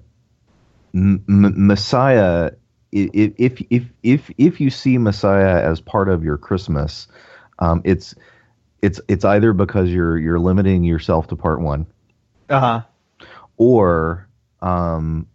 [0.94, 2.52] M- M- Messiah,
[2.94, 7.08] i- i- if if if if you see Messiah as part of your Christmas,
[7.60, 8.16] um, it's
[8.82, 11.88] it's it's either because you're you're limiting yourself to part one,
[12.50, 12.82] Uh huh.
[13.58, 14.28] or
[14.62, 15.28] um,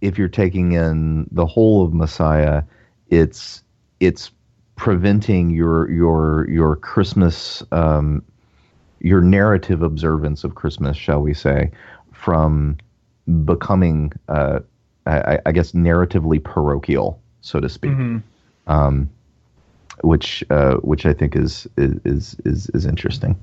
[0.00, 2.62] if you're taking in the whole of Messiah,
[3.08, 3.62] it's
[4.00, 4.30] it's
[4.76, 8.22] preventing your your your Christmas um,
[9.00, 11.70] your narrative observance of Christmas, shall we say,
[12.12, 12.76] from
[13.44, 14.60] becoming uh,
[15.06, 17.92] I, I guess narratively parochial, so to speak.
[17.92, 18.22] Mhm.
[18.66, 19.10] Um,
[20.02, 23.36] which uh, which I think is is is is interesting.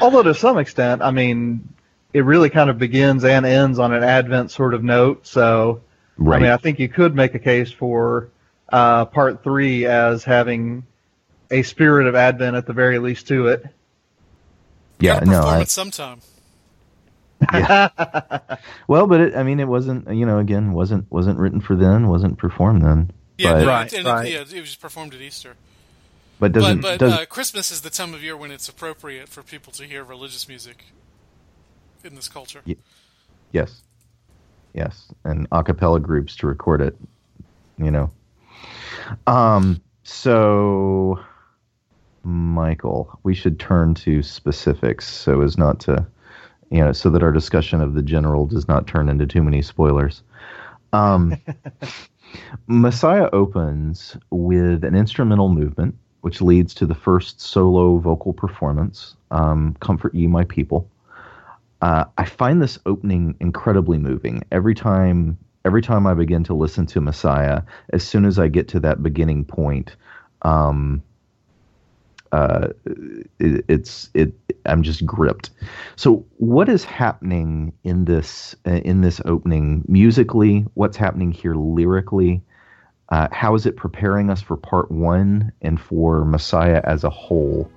[0.00, 1.68] Although to some extent, I mean,
[2.12, 5.26] it really kind of begins and ends on an Advent sort of note.
[5.26, 5.80] So,
[6.18, 6.36] Right.
[6.36, 8.28] I mean, I think you could make a case for
[8.70, 10.84] uh, part three as having
[11.50, 13.64] a spirit of Advent at the very least to it.
[15.00, 15.20] Yeah.
[15.20, 15.40] No.
[15.40, 16.20] perform I, it sometime.
[18.86, 20.12] well, but it, I mean, it wasn't.
[20.14, 22.08] You know, again, wasn't wasn't written for then.
[22.08, 23.10] Wasn't performed then.
[23.38, 24.26] Yeah, but, Right, and right.
[24.26, 25.54] It, yeah, it was performed at Easter.
[26.38, 29.28] but doesn't but but does uh, Christmas is the time of year when it's appropriate
[29.28, 30.84] for people to hear religious music
[32.04, 32.60] in this culture.
[32.66, 32.76] Yeah.
[33.52, 33.80] yes,
[34.74, 36.96] yes, and a cappella groups to record it.
[37.78, 38.10] You know.
[39.26, 39.80] Um.
[40.02, 41.20] So,
[42.26, 46.06] Michial, we should turn to specifics so as not to,
[46.70, 49.62] you know, so that our discussion of the general does not turn into too many
[49.62, 50.22] spoilers.
[50.92, 51.36] Um.
[52.66, 59.76] Messiah opens with an instrumental movement, which leads to the first solo vocal performance, um,
[59.80, 60.88] Comfort Ye My People.
[61.82, 64.42] Uh, I find this opening incredibly moving.
[64.52, 68.68] Every time every time I begin to listen to Messiah, as soon as I get
[68.68, 69.94] to that beginning point,
[70.42, 71.02] um,
[72.32, 72.68] uh,
[73.38, 74.32] it, it's it.
[74.66, 75.50] I'm just gripped.
[75.96, 80.66] So, what is happening in this uh, in this opening musically?
[80.74, 82.42] What's happening here lyrically?
[83.08, 87.70] Uh, how is it preparing us for part one and for Messiah as a whole?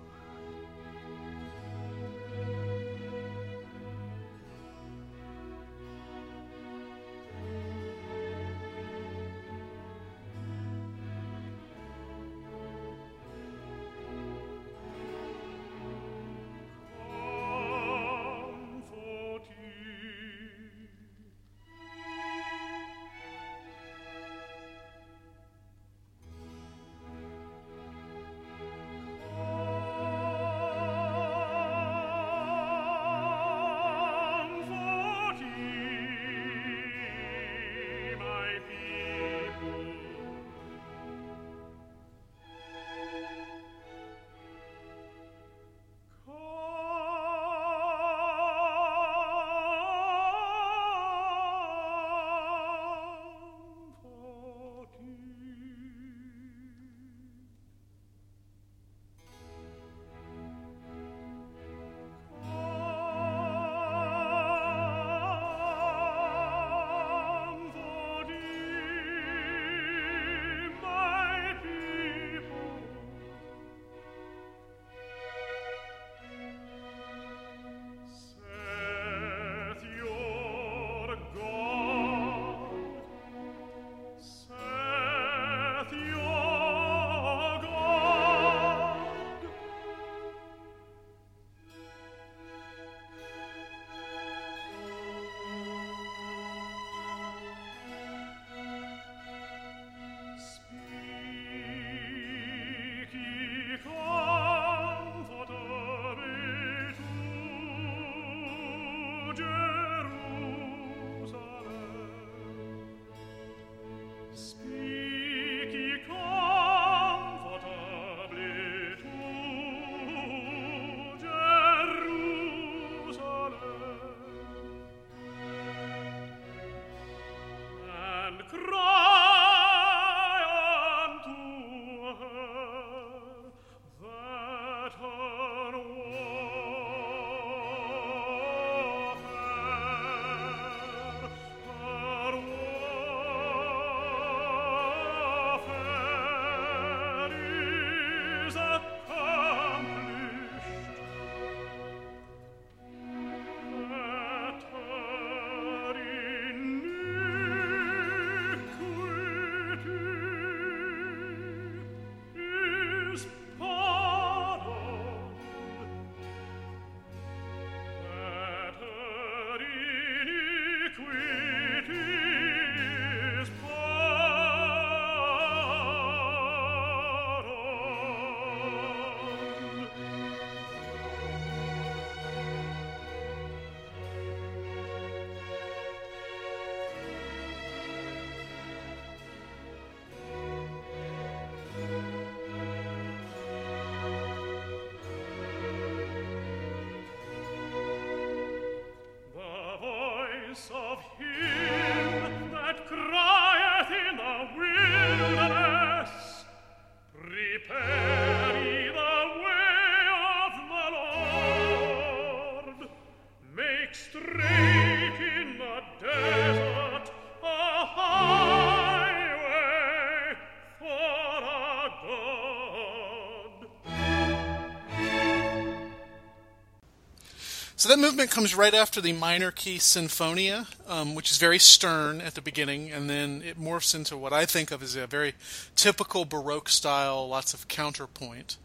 [227.94, 232.34] That movement comes right after the minor key sinfonia, um, which is very stern at
[232.34, 235.36] the beginning, and then it morphs into what I think of as a very
[235.76, 238.58] typical Baroque style, lots of counterpoint.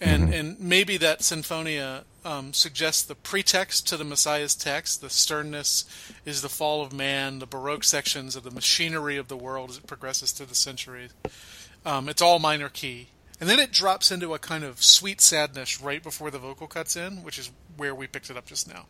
[0.00, 5.00] And and maybe that sinfonia um, suggests the pretext to the Messiah's text.
[5.00, 5.84] The sternness
[6.24, 7.40] is the fall of man.
[7.40, 11.10] The Baroque sections of the machinery of the world as it progresses through the centuries.
[11.84, 13.08] Um, it's all minor key,
[13.40, 16.96] and then it drops into a kind of sweet sadness right before the vocal cuts
[16.96, 18.86] in, which is where we picked it up just now.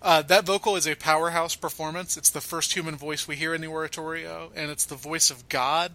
[0.00, 2.16] Uh, that vocal is a powerhouse performance.
[2.16, 5.48] It's the first human voice we hear in the oratorio, and it's the voice of
[5.48, 5.92] God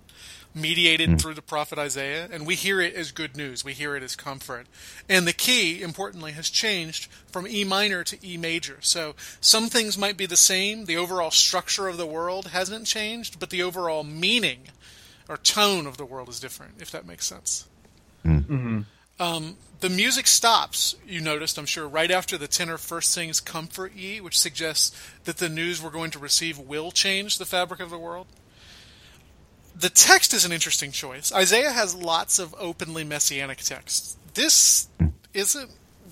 [0.56, 3.66] mediated through the prophet Isaiah, and we hear it as good news.
[3.66, 4.68] We hear it as comfort.
[5.10, 8.78] And the key, importantly, has changed from E minor to E major.
[8.82, 10.86] So some things might be the same.
[10.86, 14.68] The overall structure of the world hasn't changed, but the overall meaning
[15.28, 17.68] or tone of the world is different, if that makes sense.
[19.20, 23.94] Um, the music stops, you noticed, I'm sure, right after the tenor first sings Comfort
[23.94, 27.90] Ye, which suggests that the news we're going to receive will change the fabric of
[27.90, 28.28] the world.
[29.76, 31.34] The text is an interesting choice.
[31.34, 34.18] Isaiah has lots of openly messianic texts.
[34.34, 34.88] This
[35.34, 35.70] isn't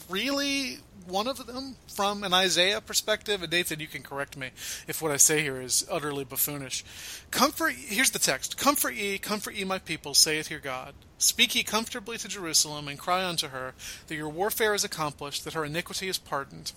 [0.10, 3.42] really one of them from an Isaiah perspective.
[3.42, 4.52] And Nathan, you can correct me
[4.88, 6.84] if what I say here is utterly buffoonish.
[7.32, 10.94] Comfort, here's the text Comfort ye, comfort ye, my people, saith your God.
[11.18, 13.74] Speak ye comfortably to Jerusalem, and cry unto her
[14.08, 16.72] that your warfare is accomplished, that her iniquity is pardoned.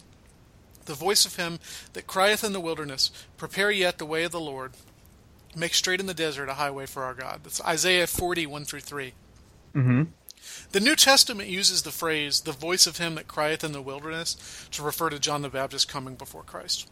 [0.84, 1.60] The voice of him
[1.94, 4.72] that crieth in the wilderness, Prepare yet the way of the Lord,
[5.56, 7.40] make straight in the desert a highway for our God.
[7.42, 9.12] That's Isaiah 40, 1 through 3.
[9.74, 10.02] Mm-hmm.
[10.72, 14.68] The New Testament uses the phrase, the voice of him that crieth in the wilderness,
[14.72, 16.88] to refer to John the Baptist coming before Christ.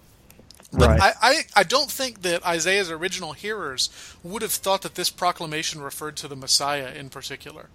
[0.73, 1.01] But Right.
[1.03, 3.91] I, I, I don't think that Isaiah's original hearers
[4.23, 7.69] would have thought that this proclamation referred to the Messiah in particular.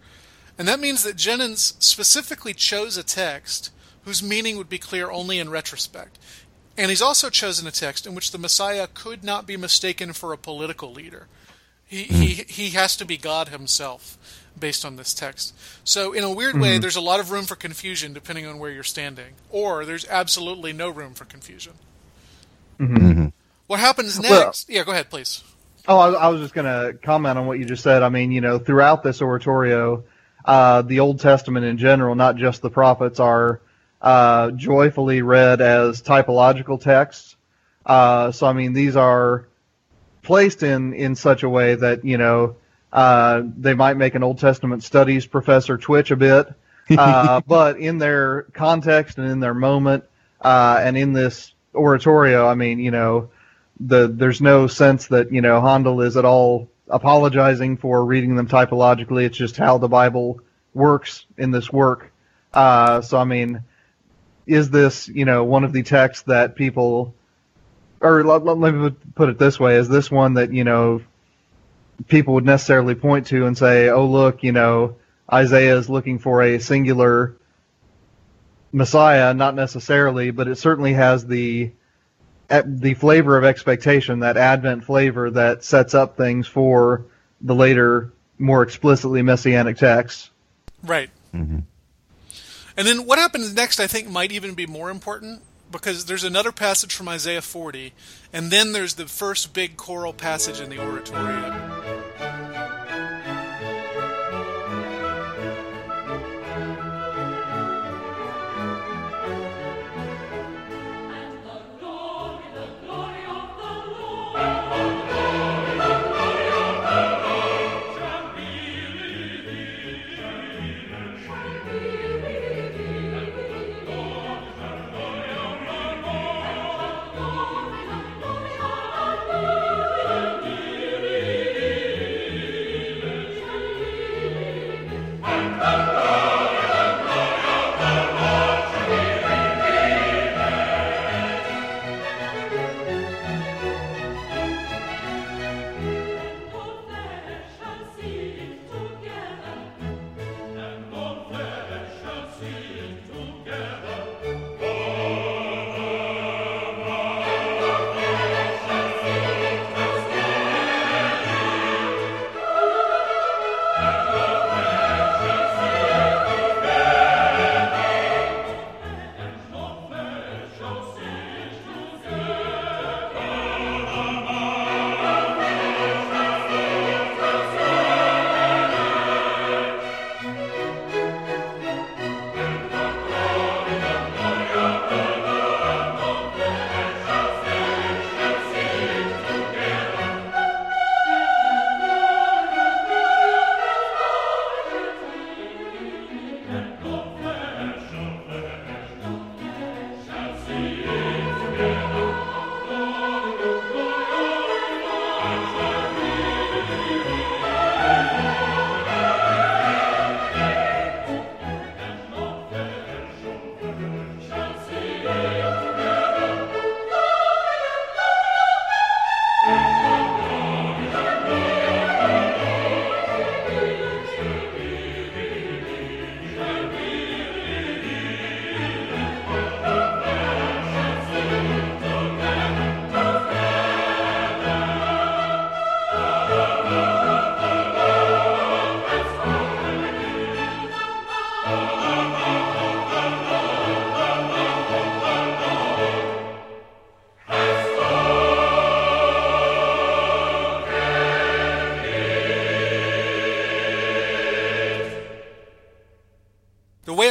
[0.58, 3.70] And that means that Jennens specifically chose a text
[4.06, 6.18] whose meaning would be clear only in retrospect.
[6.78, 10.34] And he's also chosen a text in which the Messiah could not be mistaken for
[10.34, 11.28] a political leader.
[11.86, 12.16] He, hmm.
[12.16, 14.18] he, he has to be God himself
[14.60, 15.54] based on this text.
[15.84, 18.72] So, in a weird way, there's a lot of room for confusion depending on where
[18.72, 19.34] you're standing.
[19.52, 21.74] Or there's absolutely no room for confusion.
[23.68, 24.70] What happens Well- next?
[24.70, 25.44] yeah, go ahead, please.
[25.90, 28.04] Oh, I, I was just going to comment on what you just said.
[28.04, 30.04] I mean, you know, throughout this oratorio,
[30.44, 33.62] uh, the Old Testament in general, not just the prophets, are
[34.02, 37.36] uh, joyfully read as typological texts.
[37.86, 39.48] Uh, so, I mean, these are
[40.24, 42.58] placed in in such a way that you know
[42.92, 46.48] uh, they might make an Old Testament studies professor twitch a bit,
[46.98, 50.06] uh, but in their context and in their moment
[50.42, 53.30] uh, and in this oratorio, I mean, you know,
[53.80, 58.48] the there's no sense that you know Handel is at all apologizing for reading them
[58.48, 59.26] typologically.
[59.26, 60.42] It's just how the Bible
[60.74, 62.12] works in this work.
[62.54, 63.64] Uh, so I mean,
[64.46, 67.14] is this you know one of the texts that people,
[68.02, 71.02] or let, let, let me put it this way: is this one that you know
[72.08, 74.96] people would necessarily point to and say, oh look, you know
[75.32, 77.36] Isaiah is looking for a singular
[78.72, 81.72] Messiah, not necessarily, but it certainly has the
[82.52, 87.06] e- the flavor of expectation, that Advent flavor that sets up things for
[87.42, 90.30] the later, more explicitly messianic texts.
[90.84, 91.10] Right.
[91.34, 91.60] Mm-hmm.
[92.78, 95.42] And then what happens next, I think, might even be more important
[95.72, 97.94] because there's another passage from Isaiah 40,
[98.32, 101.77] and then there's the first big choral passage in the oratorio.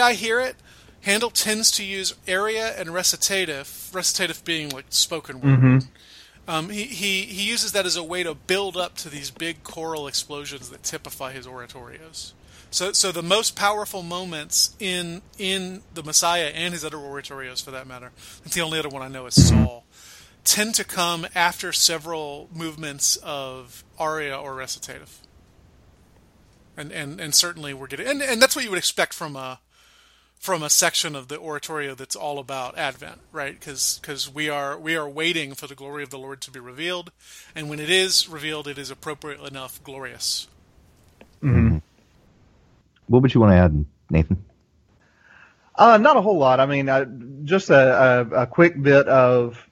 [0.07, 0.57] I hear it,
[1.03, 5.85] Handel tends to use aria and recitative, recitative being like spoken word.
[6.49, 9.65] Um, he, he, he uses that as a way to build up to these big
[9.65, 12.33] choral explosions that typify his oratorios.
[12.71, 17.73] So, so the most powerful moments in in the Messiah and his other oratorios, for
[17.73, 19.85] that matter, I think the only other one I know is Saul,
[20.45, 25.21] tend to come after several movements of aria or recitative.
[26.77, 29.61] And and, and certainly we're getting and, and that's what you would expect from a
[30.39, 33.59] from a section of the oratorio that's all about Advent, right?
[33.59, 37.11] Because we are we are waiting for the glory of the Lord to be revealed,
[37.55, 40.49] and when it is revealed, it is appropriate enough glorious.
[41.41, 41.79] Hmm.
[43.09, 44.45] What would you want to add, Nathan?
[45.75, 46.59] Uh, not a whole lot.
[46.59, 47.05] I mean, uh,
[47.45, 49.69] just a, a, a quick bit of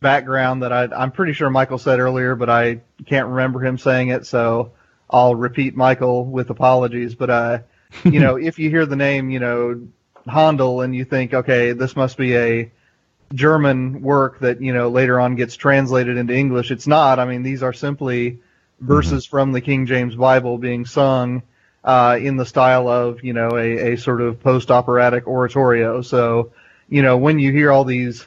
[0.00, 4.08] background that I, I'm pretty sure Michial said earlier, but I can't remember him saying
[4.08, 4.72] it, so
[5.08, 7.14] I'll repeat Michial with apologies.
[7.14, 7.58] But uh,
[8.04, 9.88] you know, if you hear the name, you know,
[10.26, 12.70] Handel, and you think, okay, this must be a
[13.34, 16.70] German work that you know later on gets translated into English.
[16.70, 17.18] It's not.
[17.18, 18.38] I mean, these are simply
[18.80, 21.42] verses from the King James Bible being sung
[21.84, 26.02] uh, in the style of you know a, a sort of post operatic oratorio.
[26.02, 26.52] So
[26.88, 28.26] you know when you hear all these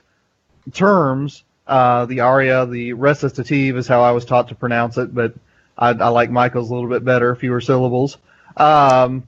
[0.74, 5.34] terms, uh, the aria, the recitative is how I was taught to pronounce it, but
[5.78, 8.18] I, I like Michial's a little bit better, fewer syllables.
[8.58, 9.28] Um,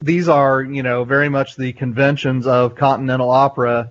[0.00, 3.90] these are, you know, very much the conventions of continental opera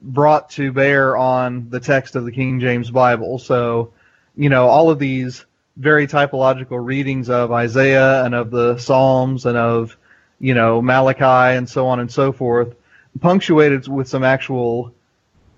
[0.00, 3.38] brought to bear on the text of the King James Bible.
[3.38, 3.92] So,
[4.36, 5.44] you know, all of these
[5.76, 9.96] very typological readings of Isaiah and of the Psalms and of,
[10.38, 12.74] you know, Malachi and so on and so forth,
[13.20, 14.92] punctuated with some actual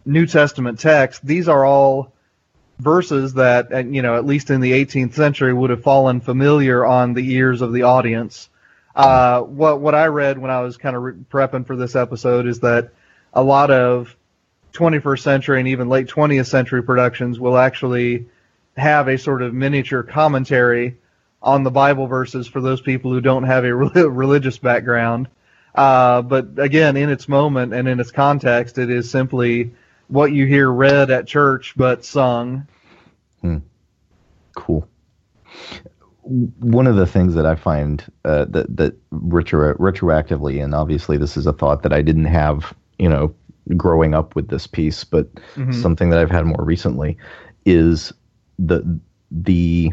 [0.06, 1.26] New Testament text.
[1.26, 2.12] These are all
[2.78, 7.14] verses that, you know, at least in the 18th century would have fallen familiar on
[7.14, 8.48] the ears of the audience.
[8.98, 12.48] Uh, what what I read when I was kind of re- prepping for this episode
[12.48, 12.90] is that
[13.32, 14.16] a lot of
[14.72, 18.26] 21st century and even late 20th century productions will actually
[18.76, 20.96] have a sort of miniature commentary
[21.40, 25.28] on the Bible verses for those people who don't have a rel- religious background.
[25.74, 29.72] Uh, but again, in its moment and in its context, it is simply
[30.08, 32.66] what you hear read at church but sung.
[34.56, 34.88] Cool.
[36.28, 41.36] One of the things that I find uh, that that retro- retroactively, and obviously this
[41.36, 43.34] is a thought that I didn't have, you know,
[43.76, 45.28] growing up with this piece, but
[45.72, 47.16] something that I've had more recently
[47.64, 48.12] is
[48.58, 49.00] the
[49.30, 49.92] the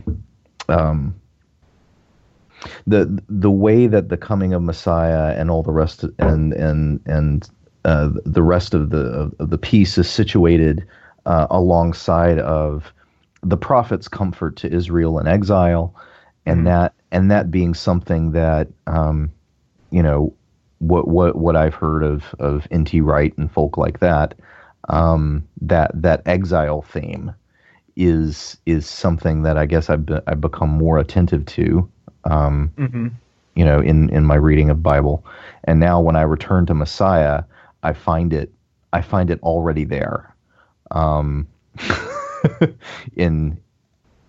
[0.69, 1.15] um,
[2.87, 6.99] the the way that the coming of Messiah and all the rest of, and and
[7.05, 7.49] and
[7.85, 10.85] uh, the rest of the of the piece is situated
[11.25, 12.91] uh, alongside of
[13.41, 15.93] the prophet's comfort to Israel in exile,
[16.45, 19.31] and that and that being something that um,
[19.91, 20.33] you know
[20.79, 23.01] what what what I've heard of of N.T.
[23.01, 24.35] Wright and folk like that
[24.89, 27.33] um, that that exile theme
[27.95, 31.89] is is something that I guess I've be, I've become more attentive to.
[32.25, 33.07] Um, Mm-hmm.
[33.55, 35.25] you know, in in my reading of Bible,
[35.65, 37.43] and now when I return to Messiah,
[37.83, 38.51] I find it
[38.93, 40.35] I find it already there,
[40.91, 41.47] um,
[43.15, 43.59] in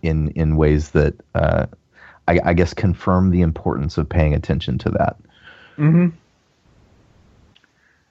[0.03, 1.67] in in ways that uh,
[2.29, 5.17] I, I guess confirm the importance of paying attention to that.
[5.79, 6.09] Mm-hmm.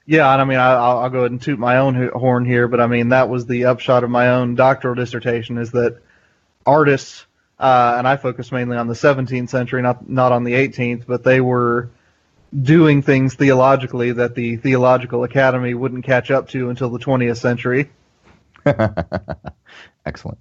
[0.08, 2.68] Yeah, and I mean, I, I'll, I'll go ahead and toot my own horn here,
[2.68, 6.00] but I mean, that was the upshot of my own doctoral dissertation is that
[6.66, 7.26] artists,
[7.60, 11.24] uh, and I focus mainly on the 17th century, not not on the 18th, but
[11.24, 11.90] they were
[12.62, 17.90] doing things theologically that the theological academy wouldn't catch up to until the 20th century.
[20.06, 20.38] Excellent.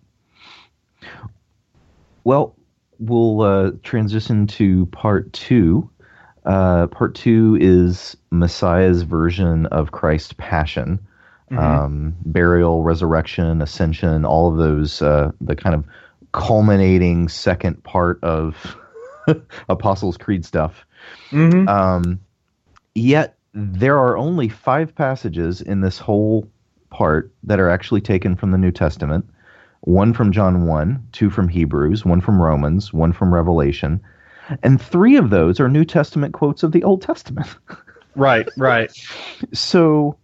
[2.22, 2.55] Well,
[2.99, 5.90] we'll uh, transition to part two.
[6.45, 10.99] Uh, part two is Messiah's version of Christ's passion,
[11.51, 15.84] um, burial, resurrection, ascension, all of those, uh, the kind of
[16.32, 18.76] culminating second part of
[19.68, 20.84] Apostles' Creed stuff.
[21.30, 21.68] Mm-hmm.
[21.68, 22.20] Um,
[22.95, 26.49] yet there are only five passages in this whole
[26.90, 29.28] part that are actually taken from the New Testament.
[29.85, 34.01] One from John 1, two from Hebrews, one from Romans, one from Revelation,
[34.62, 37.49] and three of those are New Testament quotes of the Old Testament.
[38.16, 38.93] Right, right.
[39.53, 40.16] so,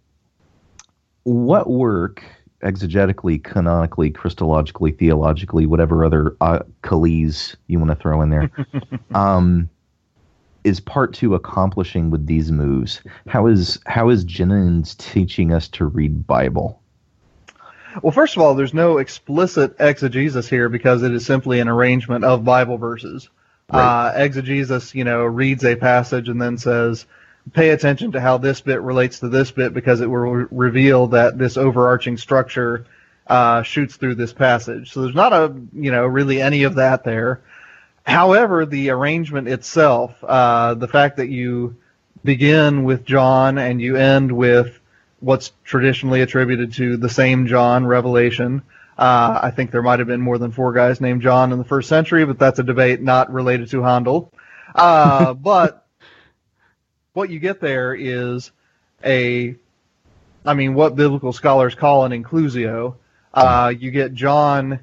[1.23, 2.23] what work,
[2.63, 6.59] exegetically, canonically, Christologically, theologically, whatever other uh,
[7.67, 8.49] you want to throw in there,
[9.13, 9.69] um,
[10.63, 13.01] is part two accomplishing with these moves?
[13.27, 16.80] How is how is Jennens teaching us to read Bible?
[18.01, 22.23] Well, first of all, there's no explicit exegesis here because it is simply an arrangement
[22.23, 23.29] of Bible verses.
[23.71, 24.07] Right.
[24.07, 27.05] Uh, exegesis, you know, reads a passage and then says,
[27.53, 31.07] pay attention to how this bit relates to this bit because it will re- reveal
[31.07, 32.85] that this overarching structure
[33.27, 34.91] uh, shoots through this passage.
[34.91, 37.41] So there's not a you know really any of that there.
[38.03, 41.77] However, the arrangement itself, uh, the fact that you
[42.23, 44.79] begin with John and you end with
[45.21, 48.63] what's traditionally attributed to the same John, Revelation.
[48.97, 51.63] Uh, I think there might have been more than four guys named John in the
[51.63, 54.33] first century, but that's a debate not related to Handel.
[54.75, 55.87] Uh, but
[57.13, 58.51] what you get there is
[59.03, 59.55] a,
[60.45, 62.95] I mean, what biblical scholars call an inclusio.
[63.33, 64.81] Uh, you get John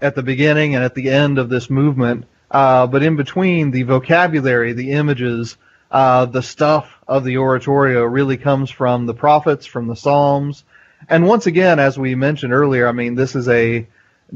[0.00, 3.82] at the beginning and at the end of this movement, uh, but in between, the
[3.82, 5.56] vocabulary, the images,
[5.90, 10.64] uh, the stuff of the oratorio really comes from the prophets, from the Psalms.
[11.08, 13.86] And once again, as we mentioned earlier, I mean, this is a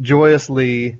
[0.00, 0.98] joyously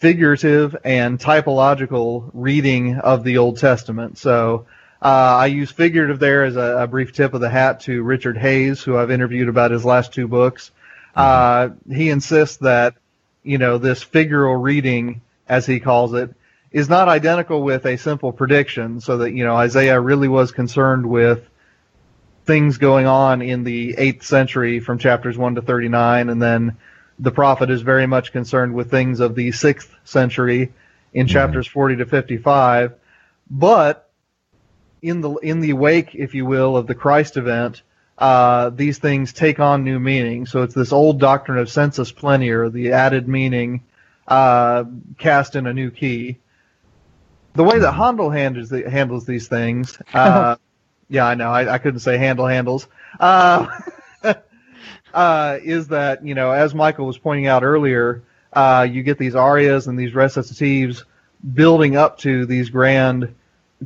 [0.00, 4.18] figurative and typological reading of the Old Testament.
[4.18, 4.66] So
[5.00, 8.36] uh, I use figurative there as a, a, brief tip of the hat to Richard
[8.36, 10.72] Hays, who I've interviewed about his last two books.
[11.14, 12.94] Uh, he insists that,
[13.42, 16.34] you know, this figural reading, as he calls it,
[16.74, 21.08] is not identical with a simple prediction, so that, you know, Isaiah really was concerned
[21.08, 21.48] with
[22.46, 26.76] things going on in the 8th century from chapters 1 to 39, and then
[27.20, 30.72] the prophet is very much concerned with things of the 6th century
[31.12, 32.94] in chapters 40 to 55.
[33.48, 34.10] But
[35.00, 37.82] in the in the wake, if you will, of the Christ event,
[38.18, 40.46] uh, these things take on new meaning.
[40.46, 43.84] So it's this old doctrine of sensus plenior, the added meaning
[44.26, 44.84] uh,
[45.18, 46.38] cast in a new key.
[47.54, 50.56] The way that Handel handles the, handles these things, uh,
[51.08, 52.88] yeah, I know, I, I, couldn't say handle handles,
[53.20, 53.80] uh,
[55.14, 59.34] uh, is that you know, as Michial was pointing out earlier, uh, you get these
[59.34, 61.04] arias and these recitatives
[61.54, 63.34] building up to these grand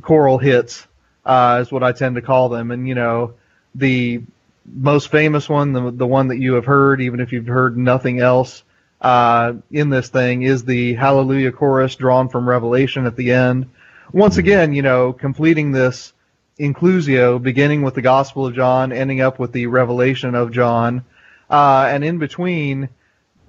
[0.01, 0.87] choral hits,
[1.27, 3.35] is what I tend to call them, and you know
[3.75, 4.21] the
[4.65, 8.19] most famous one, the the one that you have heard, even if you've heard nothing
[8.19, 8.63] else
[9.01, 13.69] uh, in this thing, is the Hallelujah chorus drawn from Revelation at the end.
[14.11, 16.13] Once again, you know, completing this
[16.59, 21.05] inclusio, beginning with the Gospel of John, ending up with the Revelation of John,
[21.49, 22.89] uh, and in between,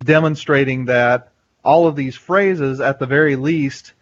[0.05, 1.33] demonstrating that
[1.65, 3.93] all of these phrases, at the very least,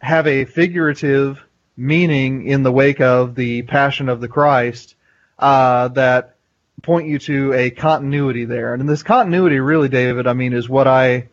[0.00, 1.42] have a figurative
[1.76, 4.94] meaning in the wake of the Passion of the Christ
[5.38, 6.36] uh, that
[6.82, 8.74] point you to a continuity there.
[8.74, 11.28] And this continuity, really, David, I mean, is what I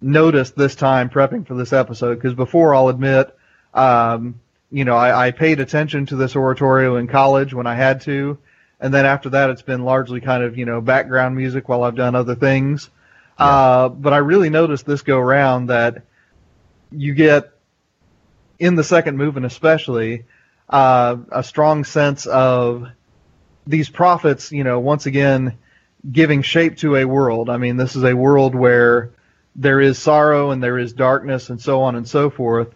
[0.00, 2.16] noticed this time prepping for this episode.
[2.16, 3.34] Because before, I'll admit,
[3.74, 4.40] um,
[4.70, 8.38] you know, I, I paid attention to this oratorio in college when I had to,
[8.78, 11.96] and then after that, it's been largely kind of you know background music while I've
[11.96, 12.88] done other things.
[13.38, 13.46] Yeah.
[13.46, 16.04] Uh, but I really noticed this go around that
[16.92, 17.52] you get
[18.58, 20.24] in the second movement, especially
[20.68, 22.86] uh, a strong sense of
[23.66, 25.56] these prophets, you know, once again
[26.10, 27.50] giving shape to a world.
[27.50, 29.10] I mean, this is a world where
[29.56, 32.74] there is sorrow and there is darkness and so on and so forth.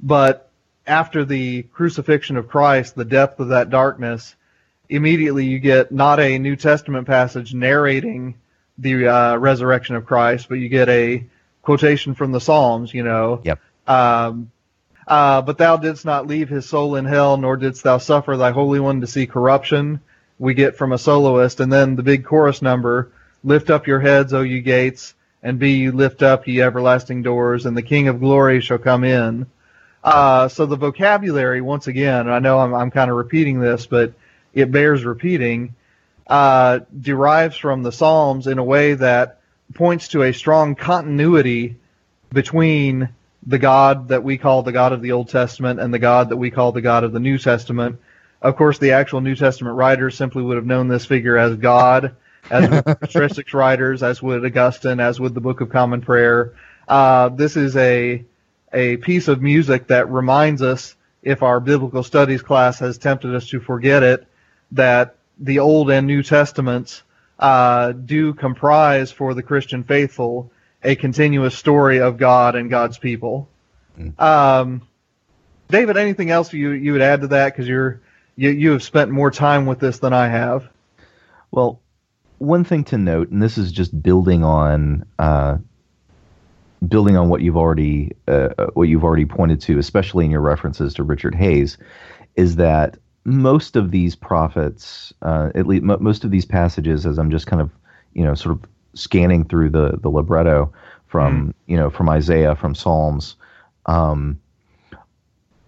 [0.00, 0.50] But
[0.86, 4.34] after the crucifixion of Christ, the depth of that darkness,
[4.88, 8.34] immediately you get not a New Testament passage narrating
[8.78, 11.24] the uh, resurrection of Christ, but you get a
[11.62, 13.40] quotation from the Psalms, you know.
[13.44, 13.60] Yep.
[13.86, 14.50] Um,
[15.06, 18.50] uh, but thou didst not leave his soul in hell, nor didst thou suffer thy
[18.50, 20.00] Holy One to see corruption
[20.38, 23.10] we get from a soloist, and then the big chorus number,
[23.42, 27.66] lift up your heads, O ye gates, and be ye lift up, ye everlasting doors,
[27.66, 29.46] and the King of glory shall come in.
[30.02, 34.14] Uh, so the vocabulary, once again, I know I'm, I'm kind of repeating this, but
[34.52, 35.74] it bears repeating,
[36.26, 39.40] uh, derives from the Psalms in a way that
[39.74, 41.76] points to a strong continuity
[42.32, 43.08] between
[43.46, 46.36] the God that we call the God of the Old Testament and the God that
[46.36, 48.00] we call the God of the New Testament,
[48.44, 52.14] of course, the actual New Testament writers simply would have known this figure as God,
[52.50, 56.52] as would patristics writers, as would Augustine, as would the Book of Common Prayer.
[56.86, 58.22] Uh, this is a
[58.72, 63.48] a piece of music that reminds us, if our biblical studies class has tempted us
[63.48, 64.26] to forget it,
[64.72, 67.02] that the Old and New Testaments
[67.38, 70.50] uh, do comprise for the Christian faithful
[70.82, 73.48] a continuous story of God and God's people.
[73.98, 74.20] Mm.
[74.20, 74.82] Um,
[75.68, 77.54] David, anything else you you would add to that?
[77.54, 78.02] Because you're
[78.36, 80.68] you you have spent more time with this than I have.
[81.50, 81.80] Well,
[82.38, 85.58] one thing to note, and this is just building on uh,
[86.86, 90.94] building on what you've already uh, what you've already pointed to, especially in your references
[90.94, 91.78] to Richard Hays,
[92.36, 97.18] is that most of these prophets, uh, at least m- most of these passages, as
[97.18, 97.70] I'm just kind of
[98.12, 98.64] you know sort of
[98.94, 100.72] scanning through the the libretto
[101.06, 101.54] from mm.
[101.66, 103.36] you know from Isaiah, from Psalms.
[103.86, 104.40] Um,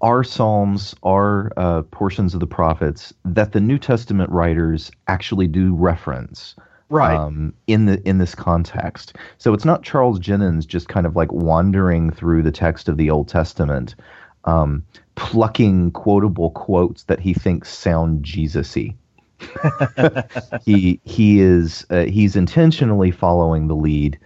[0.00, 5.74] are psalms, are uh, portions of the prophets that the New Testament writers actually do
[5.74, 6.54] reference
[6.88, 7.16] Right.
[7.16, 9.16] um, in the in this context.
[9.38, 13.10] So it's not Charles Jennens just kind of like wandering through the text of the
[13.10, 13.96] Old Testament,
[14.44, 14.84] um,
[15.16, 18.94] plucking quotable quotes that he thinks sound Jesus-y.
[20.64, 24.16] he he is uh, he's intentionally following the lead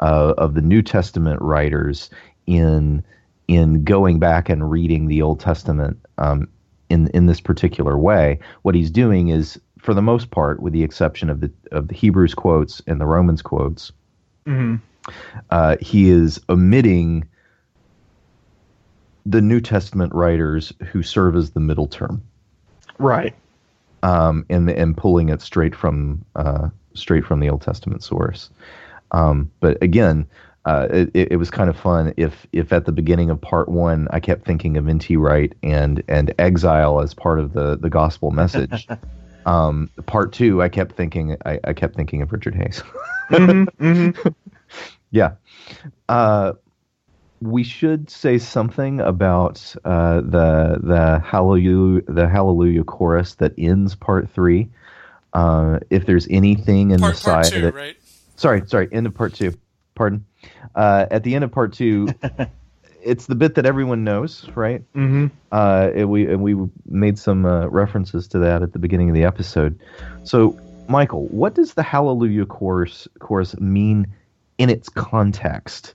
[0.00, 2.10] uh, of the New Testament writers
[2.46, 3.04] in
[3.48, 6.46] in going back and reading the Old Testament um,
[6.90, 8.38] in in this particular way.
[8.62, 11.94] What he's doing is, for the most part, with the exception of the of the
[11.94, 13.90] Hebrews quotes and the Romans quotes,
[14.46, 14.80] Mhm.
[15.50, 17.26] uh, he is omitting
[19.26, 22.22] the New Testament writers who serve as the middle term
[22.98, 23.34] Right.
[24.02, 28.50] um, and and pulling it straight from uh, straight from the Old Testament source.
[29.12, 30.26] Um, but again,
[30.68, 32.12] uh, it, it was kind of fun.
[32.18, 35.16] If if at the beginning of part one, I kept thinking of N.T.
[35.16, 38.86] Wright and and exile as part of the the gospel message.
[39.46, 42.82] um, part two, I kept thinking I, I kept thinking of Richard Hays.
[43.30, 44.10] hmm hmm
[45.10, 45.36] Yeah.
[46.06, 46.52] Uh,
[47.40, 54.28] we should say something about uh, the the hallelujah the hallelujah chorus that ends part
[54.28, 54.68] three.
[55.32, 57.96] Uh, if there's anything in Part, side, part two, that right?
[58.36, 59.54] sorry sorry end of part two,
[59.98, 60.24] pardon.
[60.74, 62.08] Uh, at the end of part two,
[63.02, 64.82] it's the bit that everyone knows, right?
[64.94, 69.10] hmm Uh, and we and we made some uh, references to that at the beginning
[69.10, 69.78] of the episode.
[70.22, 70.56] So,
[70.88, 74.06] Michial, what does the Hallelujah chorus chorus mean
[74.56, 75.94] in its context?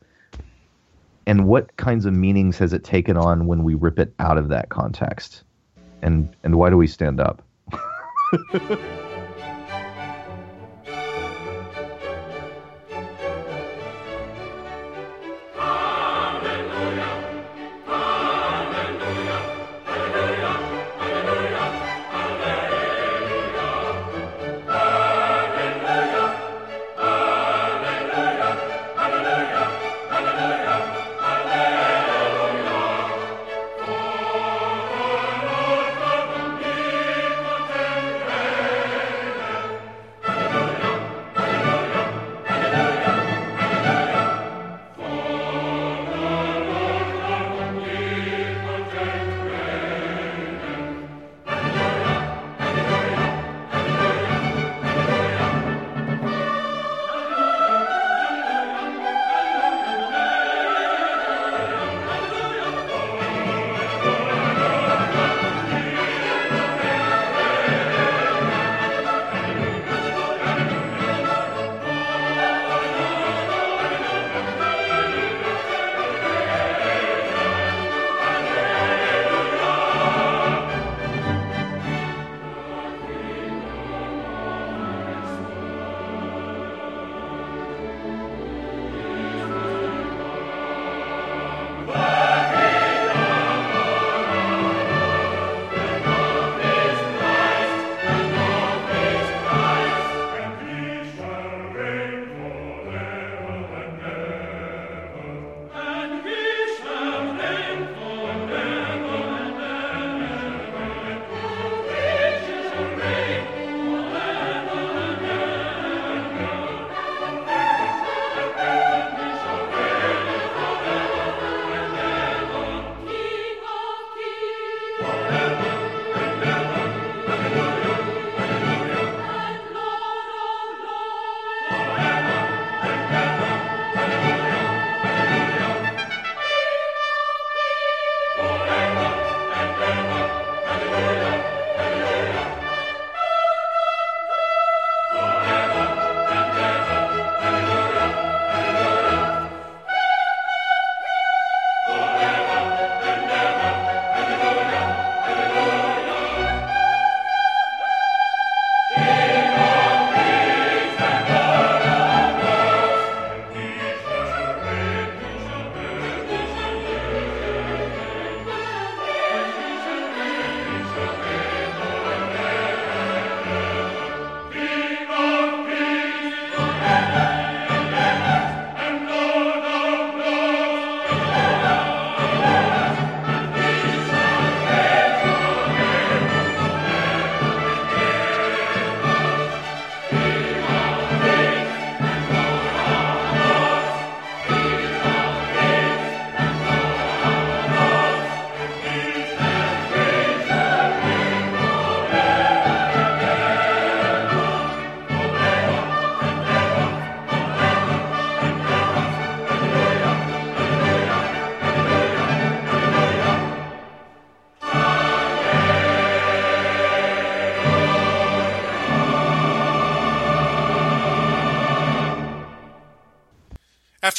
[1.26, 4.50] And what kinds of meanings has it taken on when we rip it out of
[4.50, 5.44] that context?
[6.02, 7.42] And and why do we stand up?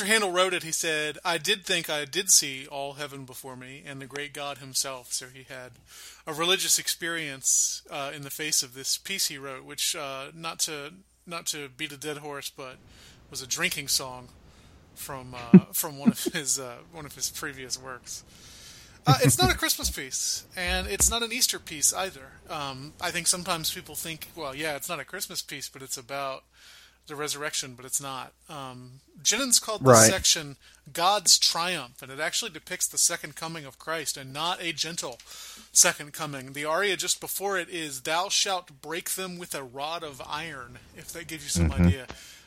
[0.05, 3.57] After Handel wrote it, he said, I did think I did see all heaven before
[3.57, 5.15] me and the great God himself.
[5.15, 5.73] So he had
[6.27, 10.59] a religious experience uh, in the face of this piece he wrote, which, uh, not
[10.61, 10.93] to
[11.27, 12.77] not to beat a dead horse, but
[13.31, 14.29] was a drinking song
[14.95, 18.25] from uh, from one of his uh, one of his previous works.
[19.07, 22.33] Uh, it's not a Christmas piece, and it's not an Easter piece either.
[22.51, 25.97] Um, I think sometimes people think, well, yeah, it's not a Christmas piece, but it's
[25.97, 26.45] about
[27.07, 28.33] the resurrection, but it's not.
[28.49, 30.11] Um, Jennens called this Right.
[30.11, 30.57] section
[30.93, 35.19] God's triumph, and it actually depicts the second coming of Christ and not a gentle
[35.73, 36.53] second coming.
[36.53, 40.79] The aria just before it is Thou shalt break them with a rod of iron,
[40.97, 42.07] if that gives you some idea.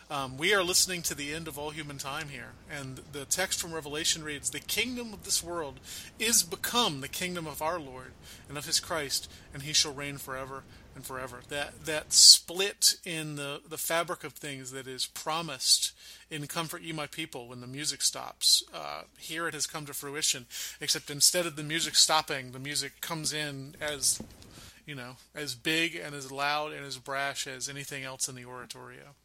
[0.10, 3.60] Um, we are listening to the end of all human time here, and the text
[3.60, 5.82] from Revelation reads The kingdom of this world
[6.18, 8.14] is become the kingdom of our Lord
[8.48, 10.64] and of his Christ, and he shall reign forever
[10.98, 11.40] and forever.
[11.48, 15.94] That that split in the, the fabric of things that is promised
[16.30, 18.64] in Comfort Ye My People when the music stops.
[18.74, 20.48] Uh, here it has come to fruition,
[20.82, 24.22] except instead of the music stopping, the music comes in as
[24.86, 28.46] you know, as big and as loud and as brash as anything else in the
[28.46, 29.16] oratorio.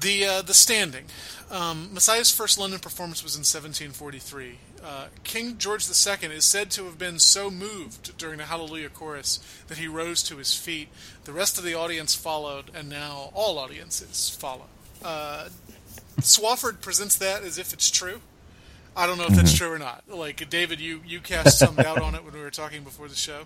[0.00, 1.04] The uh, the standing.
[1.50, 4.58] Um, Messiah's first London performance was in 1743.
[4.82, 9.40] Uh, King George II is said to have been so moved during the Hallelujah chorus
[9.66, 10.88] that he rose to his feet.
[11.24, 14.66] The rest of the audience followed, and now all audiences follow.
[15.04, 15.48] Uh,
[16.20, 18.20] Swafford presents that as if it's true.
[18.96, 20.04] I don't know if that's true or not.
[20.08, 23.14] Like David, you you cast some doubt on it when we were talking before the
[23.14, 23.44] show.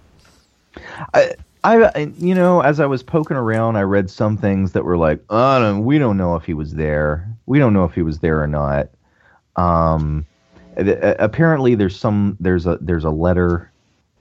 [1.12, 1.34] I,
[1.64, 5.20] I, you know, as I was poking around, I read some things that were like,
[5.30, 7.28] "I don't, we don't know if he was there.
[7.46, 8.90] We don't know if he was there or not."
[9.56, 10.26] Um,
[10.76, 13.70] th- apparently, there's some, there's a, there's a letter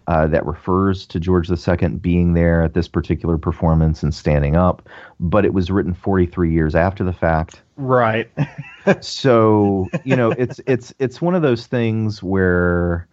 [0.08, 4.88] uh, that refers to George II being there at this particular performance and standing up,
[5.20, 8.30] but it was written 43 years after the fact Right.
[9.02, 13.08] so you know it's it's it's one of those things where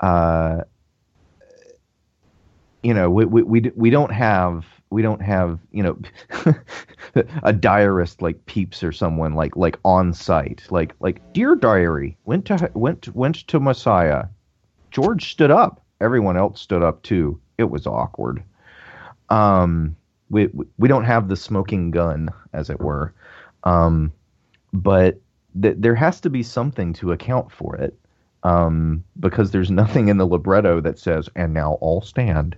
[0.00, 0.62] uh
[2.82, 5.98] you know we we we, we don't have we don't have you know
[7.42, 10.62] a diarist like Pepys or someone like like on site.
[10.70, 14.24] Like like dear diary went to went went to messiah.
[14.90, 15.82] George stood up.
[16.00, 17.40] Everyone else stood up too.
[17.58, 18.42] It was awkward.
[19.30, 19.96] Um
[20.30, 23.14] we we- don't have the smoking gun as it were.
[23.64, 24.12] Um
[24.72, 25.20] but
[25.60, 27.98] th- there has to be something to account for it
[28.44, 32.56] um, because there's nothing in the libretto that says and now all stand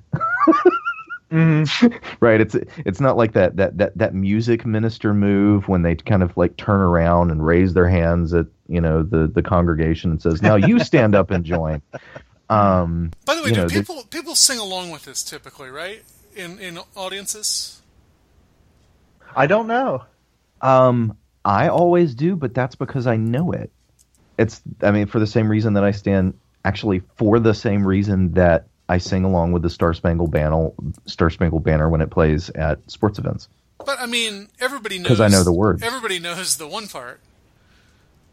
[1.30, 1.64] hmm
[2.20, 2.54] right it's
[2.84, 6.56] it's not like that that that that music minister move when they kind of like
[6.56, 10.54] turn around and raise their hands at you know the the congregation and says now
[10.54, 11.82] you stand up and join
[12.50, 16.02] um By the way, do know, there's- people people sing along with this typically, right?
[16.36, 17.80] In in audiences.
[19.34, 20.04] I don't know.
[20.60, 23.72] Um, I always do, but that's because I know it.
[24.38, 28.32] It's, I mean, for the same reason that I stand, actually, for the same reason
[28.34, 30.70] that I sing along with the Star Spangled Banner,
[31.06, 33.48] Star Spangled Banner when it plays at sports events.
[33.84, 35.82] But I mean, everybody knows 'Cause I know the words.
[35.82, 37.20] Everybody knows the one part.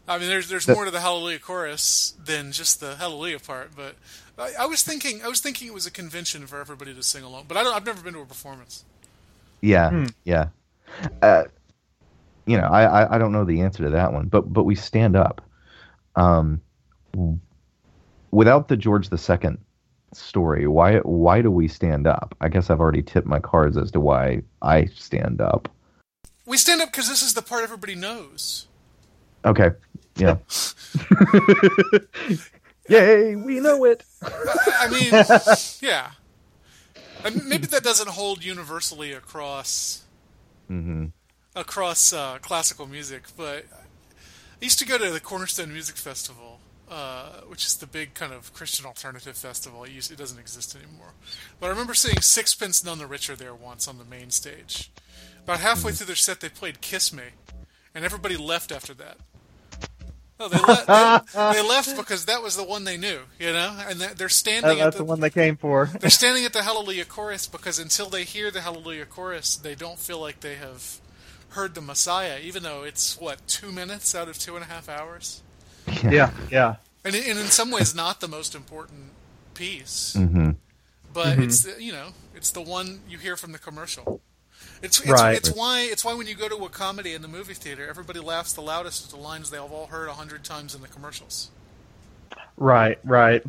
[0.07, 3.71] I mean, there's there's That- more to the Hallelujah chorus than just the Hallelujah part.
[3.75, 3.95] But
[4.37, 7.23] I, I was thinking, I was thinking it was a convention for everybody to sing
[7.23, 7.45] along.
[7.47, 8.83] But I don't, I've never been to a performance.
[9.61, 10.47] Yeah, yeah.
[11.21, 11.43] Uh,
[12.45, 14.75] you know, I, I I don't know the answer to that one, but but we
[14.75, 15.41] stand up.
[16.15, 16.61] Um,
[18.31, 19.57] without the George II
[20.13, 22.35] story, why why do we stand up?
[22.41, 25.69] I guess I've already tipped my cards as to why I stand up.
[26.45, 28.67] We stand up because this is the part everybody knows.
[29.45, 29.71] Okay.
[30.17, 30.37] Yeah.
[32.89, 34.03] Yay, we know it.
[34.21, 35.13] I mean,
[35.81, 36.11] yeah.
[37.23, 40.03] And maybe that doesn't hold universally across
[40.67, 41.07] hmm
[41.55, 43.65] across uh, classical music, but
[44.61, 46.59] I used to go to the Cornerstone Music Festival,
[46.89, 49.83] uh, which is the big kind of Christian alternative festival.
[49.85, 51.13] It, used, it doesn't exist anymore.
[51.59, 54.91] But I remember seeing Sixpence None the Richer there once on the main stage.
[55.43, 57.23] About halfway through their set, they played "Kiss Me,"
[57.95, 59.17] and everybody left after that.
[60.39, 63.75] No, they, le- they, they left because that was the one they knew, you know,
[63.87, 65.89] and they're standing at that's the one they came for.
[65.99, 69.97] they're standing at the Hallelujah chorus because until they hear the Hallelujah chorus, they don't
[69.97, 70.99] feel like they have
[71.51, 74.89] heard the Messiah, even though it's what two minutes out of two and a half
[74.89, 75.41] hours,
[76.03, 76.75] yeah, yeah.
[77.05, 79.11] and, and in some ways not the most important
[79.53, 80.51] piece, hmm
[81.13, 84.21] but it's the, you know it's the one you hear from the commercial.
[84.81, 85.35] It's it's, Right.
[85.37, 88.19] it's why it's why when you go to a comedy in the movie theater, everybody
[88.19, 90.87] laughs the loudest at the lines they have all heard a hundred times in the
[90.87, 91.51] commercials.
[92.57, 93.43] Right, right,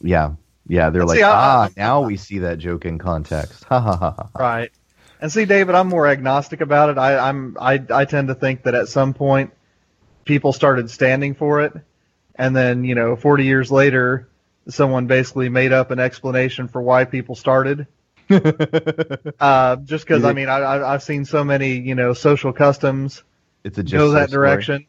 [0.00, 0.32] Yeah.
[0.68, 0.90] Yeah.
[0.90, 3.64] They're And like, see, ah, I- now we see that joke in context.
[3.68, 4.28] Ha ha ha ha.
[4.38, 4.70] right.
[5.20, 6.98] And see, David, I'm more agnostic about it.
[6.98, 9.52] I, I'm I I tend to think that at some point
[10.24, 11.72] people started standing for it,
[12.36, 14.28] and then you know 40 years later,
[14.68, 17.86] someone basically made up an explanation for why people started.
[19.40, 23.22] uh, just because I mean I, I I've seen so many you know social customs
[23.64, 24.30] It's a just go that story.
[24.30, 24.86] direction.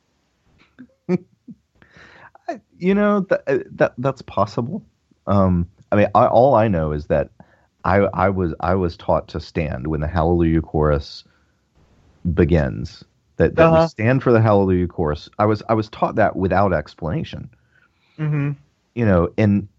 [2.77, 4.84] you know that uh, that that's possible.
[5.27, 7.30] Um, I mean, I, all I know is that
[7.89, 11.25] I I was I was taught to stand when the Hallelujah chorus
[12.33, 13.05] begins.
[13.37, 13.79] That, that Uh-huh.
[13.79, 15.29] we stand for the Hallelujah chorus.
[15.39, 17.49] I was I was taught that without explanation.
[18.17, 18.55] hmm
[18.95, 19.69] You know, and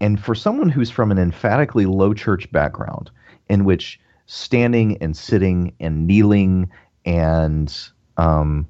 [0.00, 3.10] and for someone who's from an emphatically low church background,
[3.48, 6.70] in which standing and sitting and kneeling
[7.06, 7.74] and
[8.18, 8.68] um,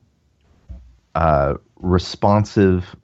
[1.14, 2.96] uh, responsive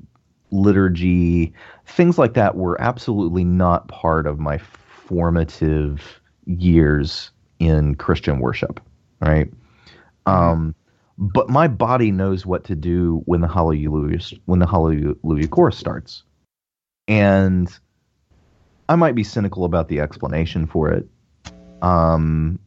[0.51, 1.55] liturgy,
[1.87, 4.59] things like that were absolutely not part of my
[5.07, 8.81] formative years in Christian worship,
[9.21, 9.53] right?
[10.27, 10.75] Um,
[11.19, 16.23] but my body knows what to do when the hallelujah when the hallelujah chorus starts,
[17.09, 17.79] and
[18.89, 21.09] I might be cynical about the explanation for it,
[21.83, 22.59] um,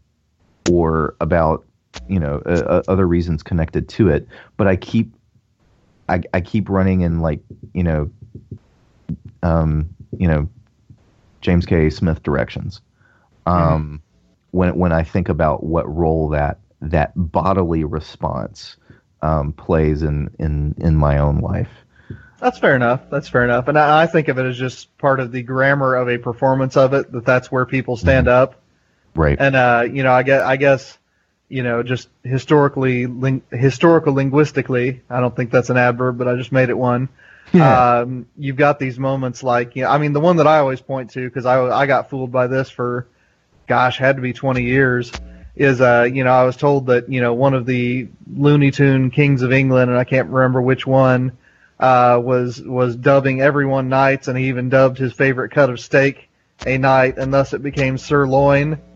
[0.69, 1.65] or about
[2.07, 4.27] you know uh, uh, other reasons connected to it,
[4.57, 5.13] but I keep
[6.09, 7.39] I, I keep running in like
[7.73, 8.09] you know
[9.43, 10.49] um, you know
[11.45, 11.89] James K.
[11.89, 12.81] Smith directions.
[13.45, 14.01] Um,
[14.51, 18.77] when when I think about what role that that bodily response
[19.21, 21.69] um, plays in, in in my own life.
[22.39, 23.09] That's fair enough.
[23.09, 23.67] That's fair enough.
[23.67, 26.75] And I, I think of it as just part of the grammar of a performance
[26.75, 27.11] of it.
[27.11, 28.61] That that's where people stand up.
[29.15, 29.37] Right.
[29.39, 30.97] And uh, you know, I guess, I guess,
[31.47, 36.35] you know, just historically, ling- historical linguistically, I don't think that's an adverb, but I
[36.35, 37.09] just made it one.
[37.53, 37.99] Yeah.
[37.99, 40.81] Um, you've got these moments like, you know, I mean, the one that I always
[40.81, 43.07] point to because I I got fooled by this for,
[43.67, 45.13] gosh, had to be 20 years.
[45.55, 49.09] Is uh, you know, I was told that you know one of the Looney Tune
[49.09, 51.37] kings of England, and I can't remember which one,
[51.79, 56.29] uh, was was dubbing everyone knights, and he even dubbed his favorite cut of steak
[56.65, 58.81] a knight, and thus it became sirloin.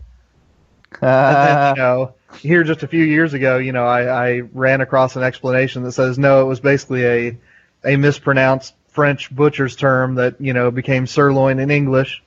[1.02, 4.80] And then, you know, here just a few years ago, you know, I, I ran
[4.80, 7.38] across an explanation that says no, it was basically a
[7.84, 12.22] a mispronounced French butcher's term that you know became sirloin in English.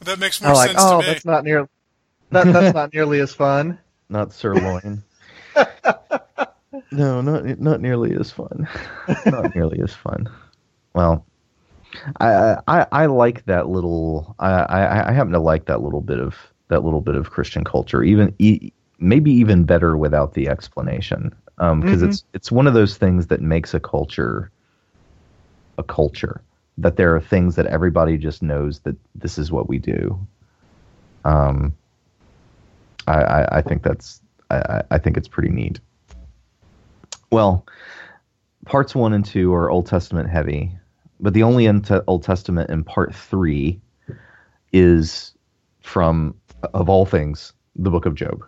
[0.00, 1.12] That makes more I'm like, sense oh, to me.
[1.12, 1.68] that's not near
[2.30, 3.78] that that's not nearly as fun.
[4.08, 5.02] not sirloin.
[6.92, 8.68] no, not not nearly as fun.
[9.26, 10.28] not nearly as fun.
[10.94, 11.24] Well,
[12.20, 14.34] I I, I like that little.
[14.38, 16.36] I, I I happen to like that little bit of
[16.68, 18.02] that little bit of Christian culture.
[18.02, 22.10] Even e- maybe even better without the explanation, um, because mm-hmm.
[22.10, 24.50] it's it's one of those things that makes a culture
[25.78, 26.42] a culture.
[26.76, 30.18] That there are things that everybody just knows that this is what we do.
[31.24, 31.74] Um,
[33.08, 34.20] I, I, I think that's
[34.50, 35.80] I, I- think it's pretty neat.
[37.30, 37.66] Well,
[38.64, 40.72] parts one and two are Old Testament heavy,
[41.20, 41.66] but the only
[42.06, 43.80] Old Testament in part three
[44.72, 45.34] is
[45.80, 46.34] from,
[46.74, 48.44] of all things, the book of Job.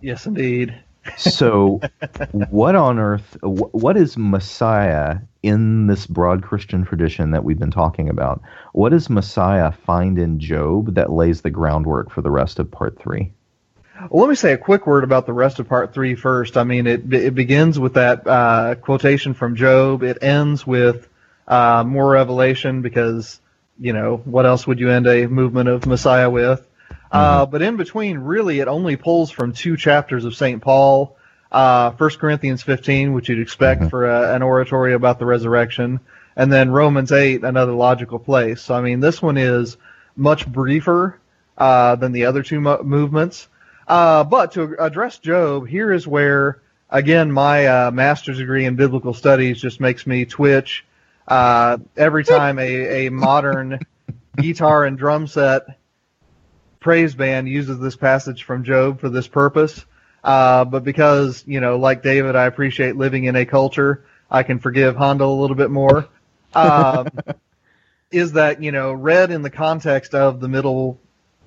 [0.00, 0.74] Yes, indeed.
[1.16, 1.80] So,
[2.32, 3.36] what on earth?
[3.42, 8.42] What is Messiah in this broad Christian tradition that we've been talking about?
[8.72, 12.98] What does Messiah find in Job that lays the groundwork for the rest of part
[12.98, 13.32] three?
[14.10, 16.56] Well, let me say a quick word about the rest of part three first.
[16.56, 20.02] I mean, it it begins with that uh, quotation from Job.
[20.02, 21.08] It ends with
[21.46, 23.40] uh, more revelation because
[23.78, 26.66] you know what else would you end a movement of Messiah with?
[27.14, 31.16] Uh, but in between, really, it only pulls from two chapters of Saint Paul.
[31.52, 36.00] Uh, 1 Corinthians 15, which you'd expect for a, an oratory about the resurrection,
[36.34, 38.62] and then Romans 8, another logical place.
[38.62, 39.76] So, I mean, this one is
[40.16, 41.20] much briefer
[41.56, 43.46] uh, than the other two mo- movements.
[43.86, 46.60] Uh, but to address Job, here is where,
[46.90, 50.84] again, my uh, master's degree in biblical studies just makes me twitch
[51.28, 53.78] uh, every time a, a modern
[54.36, 55.78] guitar and drum set
[56.84, 59.86] praise band uses this passage from Job for this purpose.
[60.22, 64.58] Uh, but because, you know, like David, I appreciate living in a culture, I can
[64.58, 66.06] forgive Handel a little bit more.
[66.54, 67.08] Um,
[68.10, 71.00] is that, you know, read in the context of the middle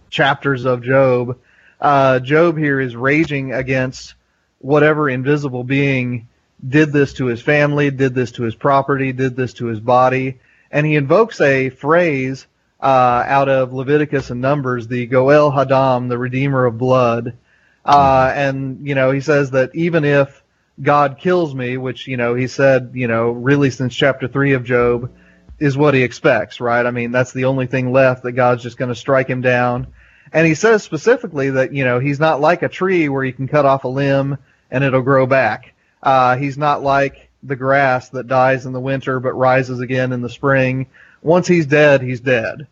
[0.10, 1.38] chapters of Job,
[1.80, 4.16] uh, Job here is raging against
[4.58, 6.28] whatever invisible being
[6.68, 10.40] did this to his family, did this to his property, did this to his body.
[10.72, 12.48] And he invokes a phrase
[12.82, 17.38] uh, out of Leviticus and Numbers, the Goel Hadam, the Redeemer of Blood.
[17.84, 20.44] Uh, and, you know, he says that even if
[20.82, 24.64] God kills me, which, you know, he said, you know, really since chapter 3 of
[24.64, 25.12] Job,
[25.60, 26.86] is what he expects, right?
[26.86, 29.88] I mean, that's the only thing left that God's just going to strike him down.
[30.32, 33.48] And he says specifically that, you know, he's not like a tree where you can
[33.48, 34.38] cut off a limb
[34.70, 35.74] and it'll grow back.
[36.04, 40.22] Uh, he's not like the grass that dies in the winter but rises again in
[40.22, 40.88] the spring.
[41.22, 42.68] Once he's dead, he's dead.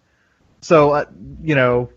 [0.62, 1.06] So, uh,
[1.44, 1.90] you know,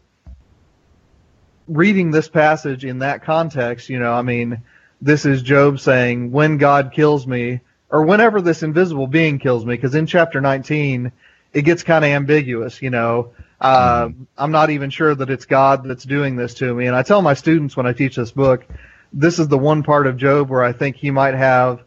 [1.67, 4.63] reading this passage in that context, you know, I mean,
[5.01, 9.75] this is Job saying, when God kills me, or whenever this invisible being kills me,
[9.75, 11.13] because in chapter 19,
[11.53, 13.33] it gets kind of ambiguous, you know.
[13.61, 16.87] Uh, I'm not even sure that it's God that's doing this to me.
[16.87, 18.65] And I tell my students when I teach this book,
[19.13, 21.83] this is the one part of Job where I think he might have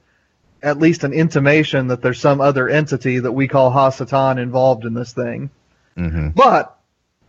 [0.64, 4.93] at least an intimation that there's some other entity that we call Hasatan involved in
[4.93, 5.49] this thing.
[5.95, 6.78] hmm But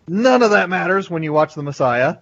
[0.08, 2.18] none of that matters when you watch the Messiah,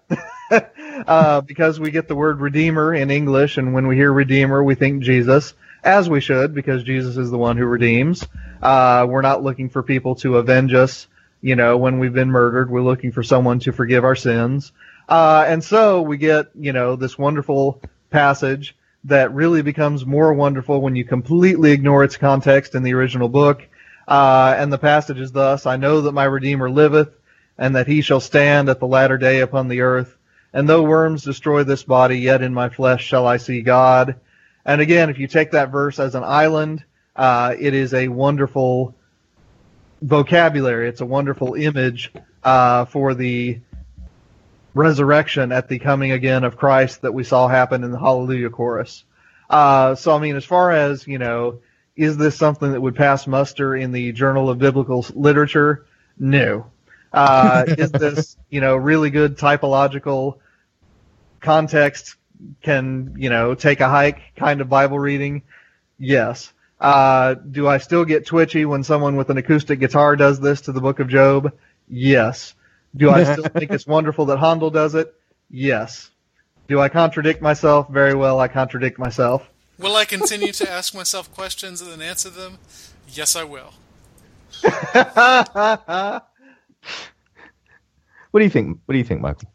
[1.06, 4.74] uh, because we get the word Redeemer in English, and when we hear Redeemer, we
[4.74, 8.26] think Jesus, as we should, because Jesus is the one who redeems.
[8.62, 11.06] Uh, we're not looking for people to avenge us,
[11.40, 12.70] you know, when we've been murdered.
[12.70, 14.72] We're looking for someone to forgive our sins.
[15.08, 17.80] Uh, and so we get, you know, this wonderful
[18.10, 23.28] passage that really becomes more wonderful when you completely ignore its context in the original
[23.28, 23.66] book.
[24.06, 27.10] Uh, and the passage is thus, I know that my Redeemer liveth,
[27.56, 30.16] and that he shall stand at the latter day upon the earth.
[30.52, 34.16] And though worms destroy this body, yet in my flesh shall I see God.
[34.64, 36.84] And again, if you take that verse as an island,
[37.14, 38.94] uh, it is a wonderful
[40.02, 40.88] vocabulary.
[40.88, 43.60] It's a wonderful image uh, for the
[44.74, 49.04] resurrection at the coming again of Christ that we saw happen in the Hallelujah chorus.
[49.48, 51.60] Uh, so, I mean, as far as, you know,
[51.96, 55.86] is this something that would pass muster in the Journal of Biblical Literature?
[56.18, 56.66] No.
[57.12, 60.38] Uh, is this, you know, really good typological
[61.40, 62.16] context
[62.62, 65.42] can, you know, take a hike kind of Bible reading?
[65.98, 66.52] Yes.
[66.80, 70.72] Uh, do I still get twitchy when someone with an acoustic guitar does this to
[70.72, 71.52] the book of Job?
[71.88, 72.54] Yes.
[72.96, 75.14] Do I still think it's wonderful that Handel does it?
[75.50, 76.10] Yes.
[76.68, 77.88] Do I contradict myself?
[77.88, 79.48] Very well, I contradict myself.
[79.78, 82.58] Will I continue to ask myself questions and then answer them?
[83.08, 83.72] Yes, I will.
[88.30, 88.78] What do you think?
[88.84, 89.46] What do you think, Michial?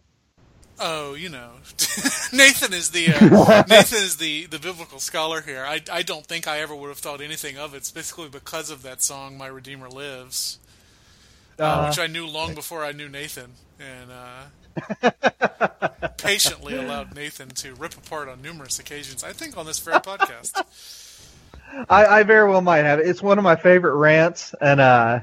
[0.78, 1.52] Oh, you know,
[2.34, 5.64] Nathan is the uh, Nathan is the, the biblical scholar here.
[5.66, 8.84] I, I don't think I ever would have thought anything of it, specifically because of
[8.84, 10.60] that song "My Redeemer Lives,"
[11.60, 17.74] uh, which I knew long before I knew Nathan, and uh, patiently allowed Nathan to
[17.76, 19.24] rip apart on numerous occasions.
[19.24, 20.64] I think on this very podcast.
[21.90, 23.00] I, I very well might have.
[23.00, 25.20] It's one of my favorite rants, and uh,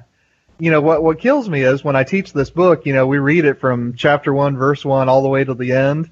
[0.59, 1.03] you know what?
[1.03, 2.87] What kills me is when I teach this book.
[2.87, 5.73] You know, we read it from chapter one, verse one, all the way to the
[5.73, 6.11] end,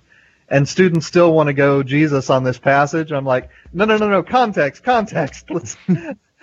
[0.49, 3.13] and students still want to go Jesus on this passage.
[3.13, 5.51] I'm like, no, no, no, no, context, context.
[5.51, 5.77] Let's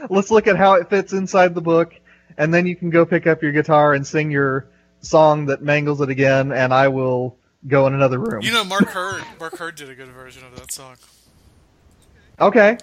[0.09, 1.99] let's look at how it fits inside the book,
[2.38, 4.69] and then you can go pick up your guitar and sing your
[5.01, 8.41] song that mangles it again, and I will go in another room.
[8.41, 9.23] You know, Mark Hurd.
[9.39, 10.95] Mark Hurd did a good version of that song.
[12.39, 12.77] okay.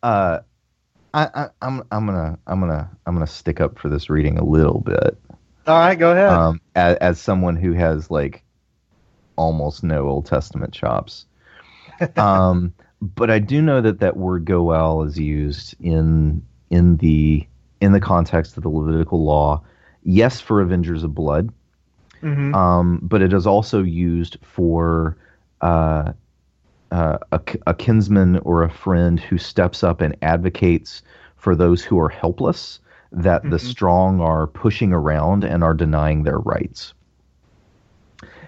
[0.00, 0.38] Uh,
[1.12, 4.44] I, I, I'm I'm gonna I'm gonna I'm gonna stick up for this reading a
[4.44, 5.18] little bit.
[5.66, 6.28] All right, go ahead.
[6.30, 8.44] Um, as, as someone who has like
[9.36, 11.26] almost no Old Testament chops.
[12.16, 17.46] Um, but I do know that that word goel is used in in the
[17.80, 19.62] in the context of the Levitical law.
[20.02, 21.50] Yes, for avengers of blood,
[22.22, 25.16] hmm um, but it is also used for
[25.60, 26.12] uh,
[26.90, 31.02] uh, a, a kinsman or a friend who steps up and advocates
[31.36, 32.80] for those who are helpless,
[33.12, 33.58] that the Mhm.
[33.58, 36.94] strong are pushing around and are denying their rights.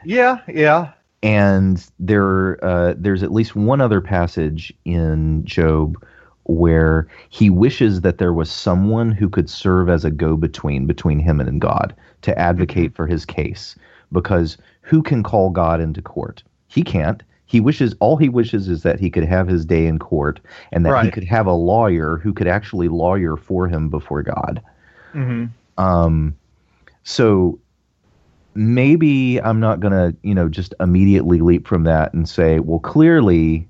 [0.02, 0.92] Yeah, yeah.
[1.22, 6.02] And there, uh, there's at least one other passage in Job
[6.44, 11.40] where he wishes that there was someone who could serve as a go-between between him
[11.40, 13.76] and God to advocate for his case.
[14.12, 16.42] Because who can call God into court?
[16.68, 17.22] He can't.
[17.46, 20.40] He wishes all he wishes is that he could have his day in court
[20.72, 24.62] and that he could have a lawyer who could actually lawyer for him before God.
[25.12, 26.36] hmm Um,
[27.02, 27.58] so
[28.54, 33.68] maybe I'm not gonna, you know, just immediately leap from that and say, well, clearly,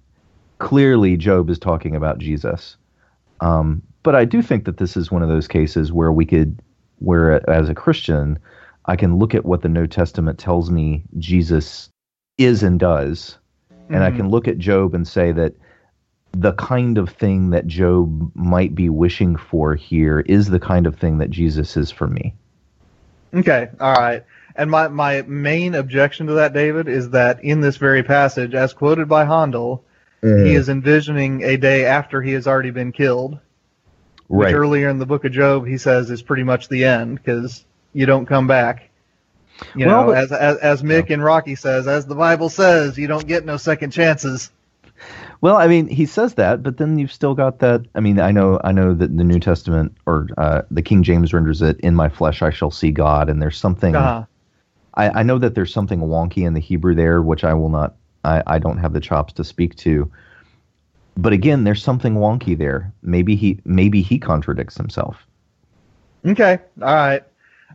[0.61, 2.77] clearly Job is talking about Jesus.
[3.41, 6.61] Um, but I do think that this is one of those cases where we could,
[6.99, 8.39] where as a Christian,
[8.87, 11.91] I can look at what the New Testament tells me Jesus
[12.39, 13.39] is and does,
[13.89, 14.17] and I Mhm.
[14.17, 15.55] can look at Job and say that
[16.33, 20.97] the kind of thing that Job might be wishing for here is the kind of
[20.97, 22.35] thing that Jesus is for me.
[23.35, 24.25] Okay, all right.
[24.57, 28.73] And my, my main objection to that, David, is that in this very passage, as
[28.73, 29.85] quoted by Handel,
[30.23, 33.39] he is envisioning a day after he has already been killed,
[34.29, 37.65] which earlier in the book of Job he says is pretty much the end because
[37.93, 38.91] you don't come back.
[39.75, 42.97] You Well, know, but- as, as as Mick and Rocky says, as the Bible says,
[42.99, 44.51] you don't get no second chances.
[45.41, 47.87] Well, I mean, he says that, but then you've still got that.
[47.95, 51.33] I mean, I know, I know that the New Testament or uh, the King James
[51.33, 53.97] renders it, "In my flesh I shall see God," and there's something.
[53.97, 54.25] Uh-huh.
[54.93, 57.95] I, I know that there's something wonky in the Hebrew there, which I will not.
[58.25, 60.11] I, I don't have the chops to speak to.
[61.17, 62.93] But again, there's something wonky there.
[63.03, 65.27] Maybe he, maybe he contradicts himself.
[66.27, 67.23] Okay, all right,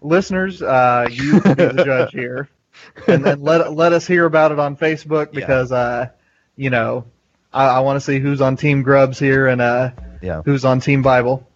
[0.01, 2.47] listeners, uh, you can be the judge here,
[3.07, 6.09] and then let let us hear about it on Facebook because, uh,
[6.55, 7.05] you know,
[7.51, 9.91] I, I want to see who's on Team Grubbs here and uh,
[10.21, 10.43] Yeah.
[10.45, 11.47] who's on Team Bible.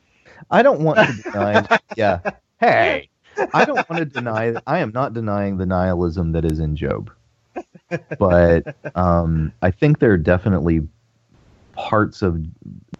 [0.49, 1.79] I don't want to deny.
[1.95, 2.19] yeah.
[2.59, 3.09] Hey,
[3.53, 4.55] I don't want to deny.
[4.65, 7.11] I am not denying the nihilism that is in Job,
[8.17, 10.87] but um, I think there are definitely
[11.73, 12.43] parts of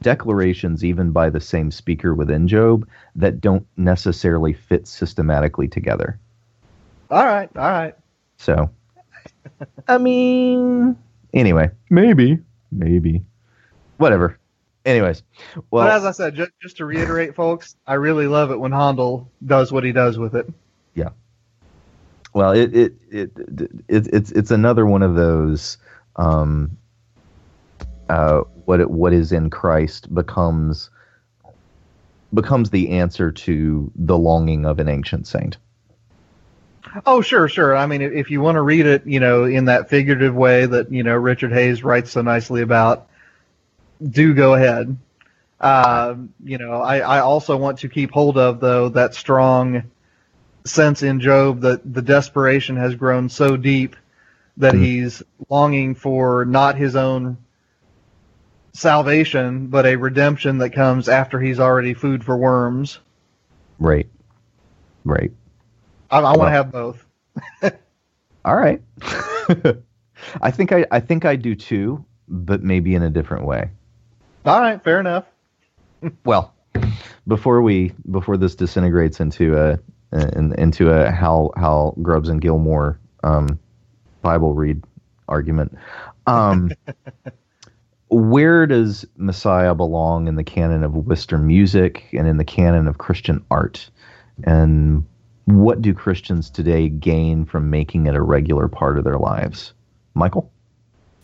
[0.02, 6.20] declarations, even by the same speaker within Job, that don't necessarily fit systematically together.
[7.12, 7.96] All right, all right.
[8.38, 8.70] So,
[9.88, 10.98] I mean,
[11.34, 12.40] anyway, maybe,
[12.72, 13.24] maybe,
[13.98, 14.38] whatever.
[14.86, 15.24] Anyways,
[15.72, 18.72] well, but as I said, just, just to reiterate, folks, I really love it when
[18.72, 20.48] Handel does what he does with it.
[22.34, 23.32] Well, it it it,
[23.88, 25.78] it it's it's another one of those.
[26.16, 26.78] Um,
[28.10, 30.90] uh, what it, what is in Christ becomes
[32.34, 35.58] becomes the answer to the longing of an ancient saint.
[37.06, 37.76] Oh, sure, sure.
[37.76, 40.92] I mean, if you want to read it, you know, in that figurative way that
[40.92, 43.08] you know Richard Hays writes so nicely about,
[44.08, 44.98] do go ahead.
[45.60, 49.84] Um, you know, I, I also want to keep hold of though that strong
[50.70, 53.96] sense in Job that the desperation has grown so deep
[54.58, 54.84] that Mhm.
[54.84, 57.38] he's longing for not his own
[58.74, 63.00] salvation, but a redemption that comes after he's already food for worms.
[63.80, 64.08] Right.
[65.06, 65.32] Right.
[66.12, 67.04] I, I want to have both.
[68.46, 68.82] All right.
[70.42, 73.70] I think I I think I do too, but maybe in a different way.
[74.46, 75.26] All right, fair enough.
[76.26, 76.54] well,
[77.28, 79.80] before we before this disintegrates into a
[80.12, 83.60] in, into a how how Grubbs and Gilmour um,
[84.22, 84.84] Bible read
[85.28, 85.78] argument,
[86.28, 86.72] um,
[88.10, 92.98] where does Messiah belong in the canon of Western music and in the canon of
[92.98, 93.90] Christian art,
[94.44, 95.06] and
[95.46, 99.74] what do Christians today gain from making it a regular part of their lives?
[100.16, 100.50] Michial.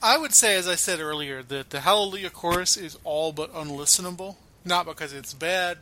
[0.02, 4.36] I would say, as I said earlier, that the Hallelujah chorus is all but unlistenable.
[4.64, 5.78] Not because it's bad,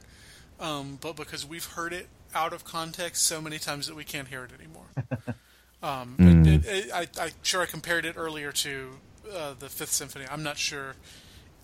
[0.59, 4.27] um, but because we've heard it out of context so many times that we can't
[4.27, 5.35] hear it anymore.
[5.83, 8.91] Um, it, it, it, I, I'm sure I compared it earlier to
[9.29, 10.23] uh, the Fifth Symphony.
[10.31, 10.95] I'm not sure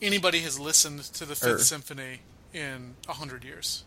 [0.01, 1.59] anybody has listened to the Fifth Sure.
[1.59, 2.19] Symphony
[2.53, 3.85] in a hundred years.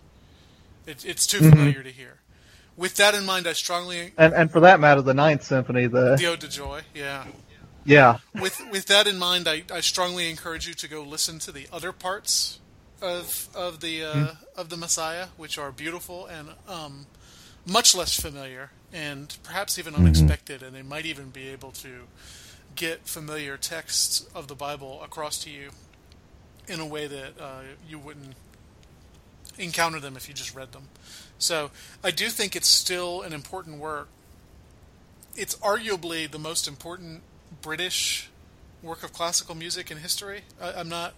[0.86, 2.14] It, it's too familiar to hear.
[2.78, 6.16] With that in mind, I strongly And and for that matter, the Ninth Symphony, the
[6.16, 7.26] the Ode to Joy, yeah
[7.84, 11.52] yeah, with with that in mind, I, I strongly encourage you to go listen to
[11.52, 12.60] the other parts
[13.02, 14.26] of of the uh,
[14.56, 17.06] of the Messiah, which are beautiful and um,
[17.66, 22.06] much less familiar, and perhaps even unexpected, and they might even be able to
[22.74, 25.70] get familiar texts of the Bible across to you
[26.68, 28.34] in a way that uh, you wouldn't
[29.58, 30.88] encounter them if you just read them.
[31.38, 31.70] So
[32.02, 34.08] I do think it's still an important work.
[35.36, 37.22] It's arguably the most important
[37.60, 38.30] British
[38.82, 40.42] work of classical music in history.
[40.60, 41.14] I, I'm not.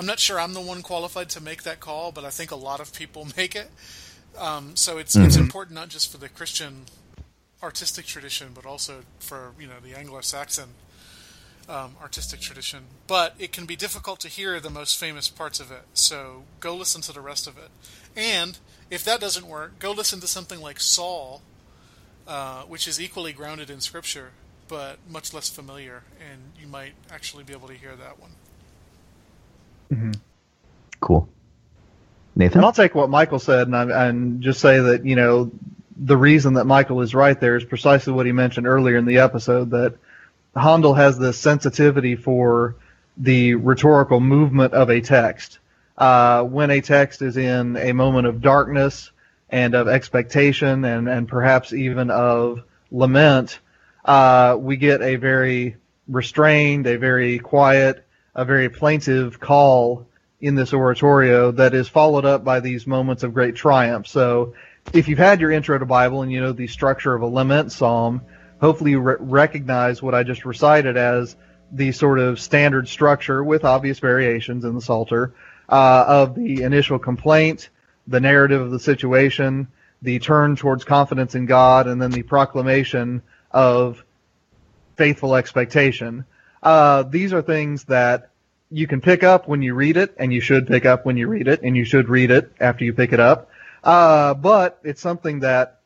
[0.00, 2.56] I'm not sure I'm the one qualified to make that call, but I think a
[2.56, 3.70] lot of people make it.
[4.38, 6.86] Um, so it's it's important not just for the Christian
[7.62, 10.70] artistic tradition, but also for you know the Anglo-Saxon
[11.68, 12.84] um, artistic tradition.
[13.06, 15.82] But it can be difficult to hear the most famous parts of it.
[15.92, 17.68] So go listen to the rest of it.
[18.16, 18.58] And
[18.88, 21.42] if that doesn't work, go listen to something like Saul,
[22.26, 24.30] uh, which is equally grounded in Scripture,
[24.66, 28.30] but much less familiar, and you might actually be able to hear that one.
[31.00, 31.28] Cool.
[32.36, 32.58] Nathan.
[32.58, 35.50] and I'll take what Michial said and, I, and just say that you know
[35.96, 39.18] the reason that Michial is right there is precisely what he mentioned earlier in the
[39.18, 39.96] episode that
[40.56, 42.76] Handel has this sensitivity for
[43.16, 45.58] the rhetorical movement of a text.
[45.98, 49.10] Uh, when a text is in a moment of darkness
[49.50, 53.58] and of expectation and, and perhaps even of lament,
[54.04, 55.76] uh, we get a very
[56.08, 58.06] restrained, a very quiet,
[58.40, 60.06] a very plaintive call
[60.40, 64.06] in this oratorio that is followed up by these moments of great triumph.
[64.06, 64.54] So,
[64.94, 67.70] if you've had your intro to Bible and you know the structure of a lament
[67.70, 68.22] psalm,
[68.58, 71.36] hopefully you re- recognize what I just recited as
[71.70, 75.34] the sort of standard structure with obvious variations in the Psalter
[75.68, 77.68] uh, of the initial complaint,
[78.06, 79.68] the narrative of the situation,
[80.00, 84.02] the turn towards confidence in God, and then the proclamation of
[84.96, 86.24] faithful expectation.
[86.62, 88.29] Uh, these are things that
[88.70, 91.26] you can pick up when you read it, and you should pick up when you
[91.26, 93.50] read it, and you should read it after you pick it up.
[93.82, 95.80] Uh, but it's something that,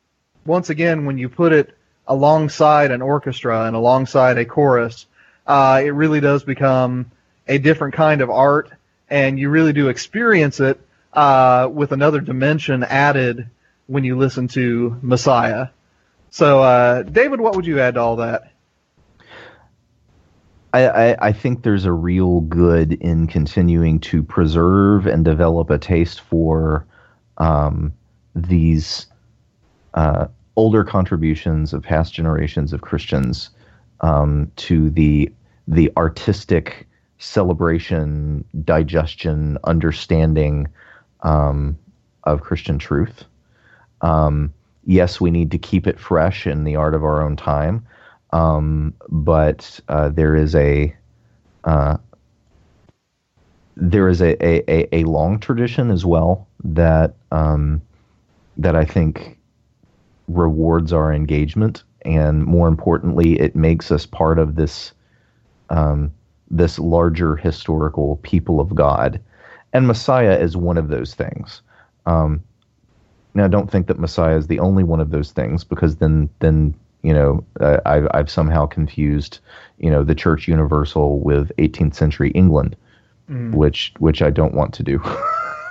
[0.45, 5.07] once again, when you put it alongside an orchestra and alongside a chorus,
[5.47, 7.11] uh, it really does become
[7.49, 8.71] a different kind of art,
[9.09, 10.81] and you really do experience it
[11.13, 13.49] uh, with another dimension added
[13.87, 15.69] when you listen to Messiah.
[16.31, 18.51] So, uh, David, what would you add to all that?
[20.75, 25.79] I, I, I think there's a real good in continuing to preserve and develop a
[25.79, 26.85] taste for
[27.39, 27.93] um,
[28.35, 29.07] these
[29.95, 30.27] uh,
[30.57, 33.51] older contributions of past generations of Christians
[34.01, 35.33] um, to the
[35.69, 36.89] the artistic
[37.19, 40.67] celebration, digestion, understanding
[41.23, 41.79] um,
[42.25, 43.25] of Christian truth.
[44.01, 44.53] Um,
[44.85, 47.87] yes, we need to keep it fresh in the art of our own time,
[48.35, 50.95] um, but uh, there is a
[51.63, 51.97] uh,
[53.77, 57.81] there is a, a, a, long tradition as well that um,
[58.57, 59.39] that I think
[60.27, 64.93] rewards our engagement, and more importantly, it makes us part of this
[65.71, 66.13] um,
[66.51, 69.21] this larger historical people of God,
[69.73, 71.63] and Messiah is one of those things.
[72.07, 72.43] Um,
[73.35, 76.75] now, don't think that Messiah is the only one of those things, because then then
[77.05, 79.39] you know uh, I've I've somehow confused
[79.79, 82.75] you know the Church Universal with 18th century England,
[83.55, 84.99] which which I don't want to do.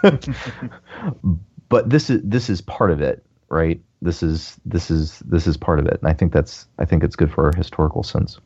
[1.70, 3.82] but this is this is part of it, right?
[4.02, 7.04] This is this is this is part of it, and I think that's I think
[7.04, 8.40] it's good for our historical sense.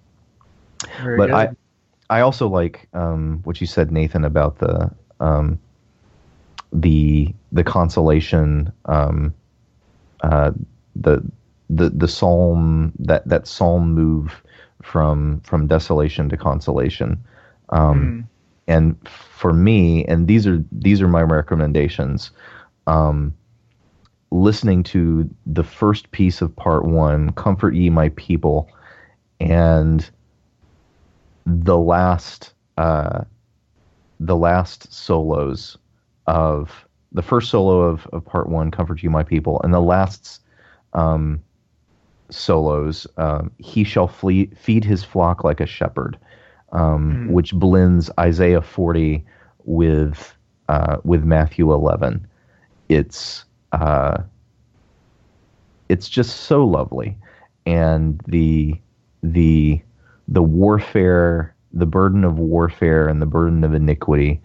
[1.03, 1.35] Very but good.
[1.35, 1.49] I
[2.09, 4.89] I also like um, what you said, Nathan, about the
[5.19, 5.59] um,
[6.71, 9.33] the the consolation, um,
[10.21, 10.51] uh,
[10.95, 11.21] the
[11.69, 14.41] the the psalm that that psalm move
[14.81, 17.23] from from desolation to consolation.
[17.69, 18.27] Um,
[18.69, 22.31] And for me, and these are these are my recommendations.
[22.85, 23.33] Um,
[24.29, 28.69] listening to the first piece of part one, "Comfort Ye My People,"
[29.39, 30.09] and
[31.45, 33.23] the last uh,
[34.19, 35.77] the last solos
[36.25, 40.41] of the first solo of, of part one, "Comfort Ye My People," and the last
[40.91, 41.41] um,
[42.29, 46.17] solos, um, "He shall flee, feed his flock like a shepherd,"
[46.71, 49.25] um, which blends Isaiah forty
[49.65, 50.35] with
[50.69, 52.27] uh, with Matthew eleven.
[52.89, 54.17] It's uh,
[55.89, 57.17] it's just so lovely,
[57.65, 58.75] and the
[59.23, 59.81] the
[60.27, 64.41] the warfare, the burden of warfare, and the burden of iniquity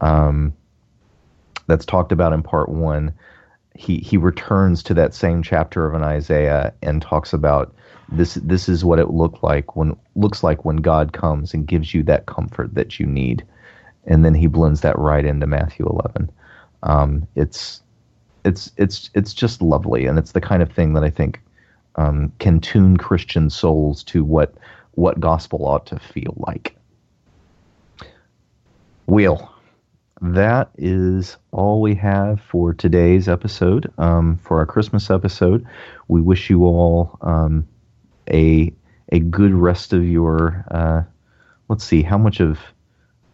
[0.00, 0.52] um,
[1.66, 3.12] that's talked about in part one.
[3.74, 7.74] He he returns to that same chapter of an Isaiah and talks about
[8.10, 8.34] this.
[8.34, 12.02] This is what it looked like when looks like when God comes and gives you
[12.04, 13.44] that comfort that you need,
[14.04, 16.30] and then he blends that right into Matthew eleven.
[16.84, 17.80] Um, it's
[18.44, 21.40] it's it's it's just lovely, and it's the kind of thing that I think
[21.96, 24.54] um, can tune Christian souls to what
[24.92, 26.76] what gospel ought to feel like.
[29.06, 29.53] Wheel.
[30.20, 33.92] That is all we have for today's episode.
[33.98, 35.66] Um, for our Christmas episode,
[36.08, 37.66] we wish you all um,
[38.30, 38.72] a
[39.10, 40.64] a good rest of your.
[40.70, 41.02] Uh,
[41.68, 42.54] let's see how much of.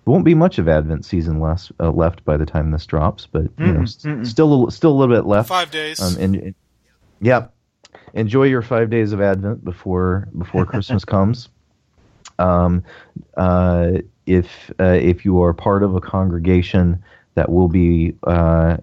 [0.05, 3.27] There won't be much of Advent season left uh, left by the time this drops,
[3.27, 5.49] but you know, s- still a, still a little bit left.
[5.51, 6.01] Five days.
[6.01, 6.55] Um, and, and-
[7.21, 7.49] yeah,
[8.15, 11.51] enjoy your five days of Advent before before Christmas comes.
[12.39, 12.83] Um,
[13.37, 13.99] uh,
[14.31, 17.03] if uh, if you are part of a congregation
[17.35, 18.77] that will be uh,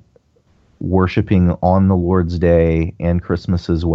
[0.79, 3.85] worshiping on the Lord's Day and Christmas as well.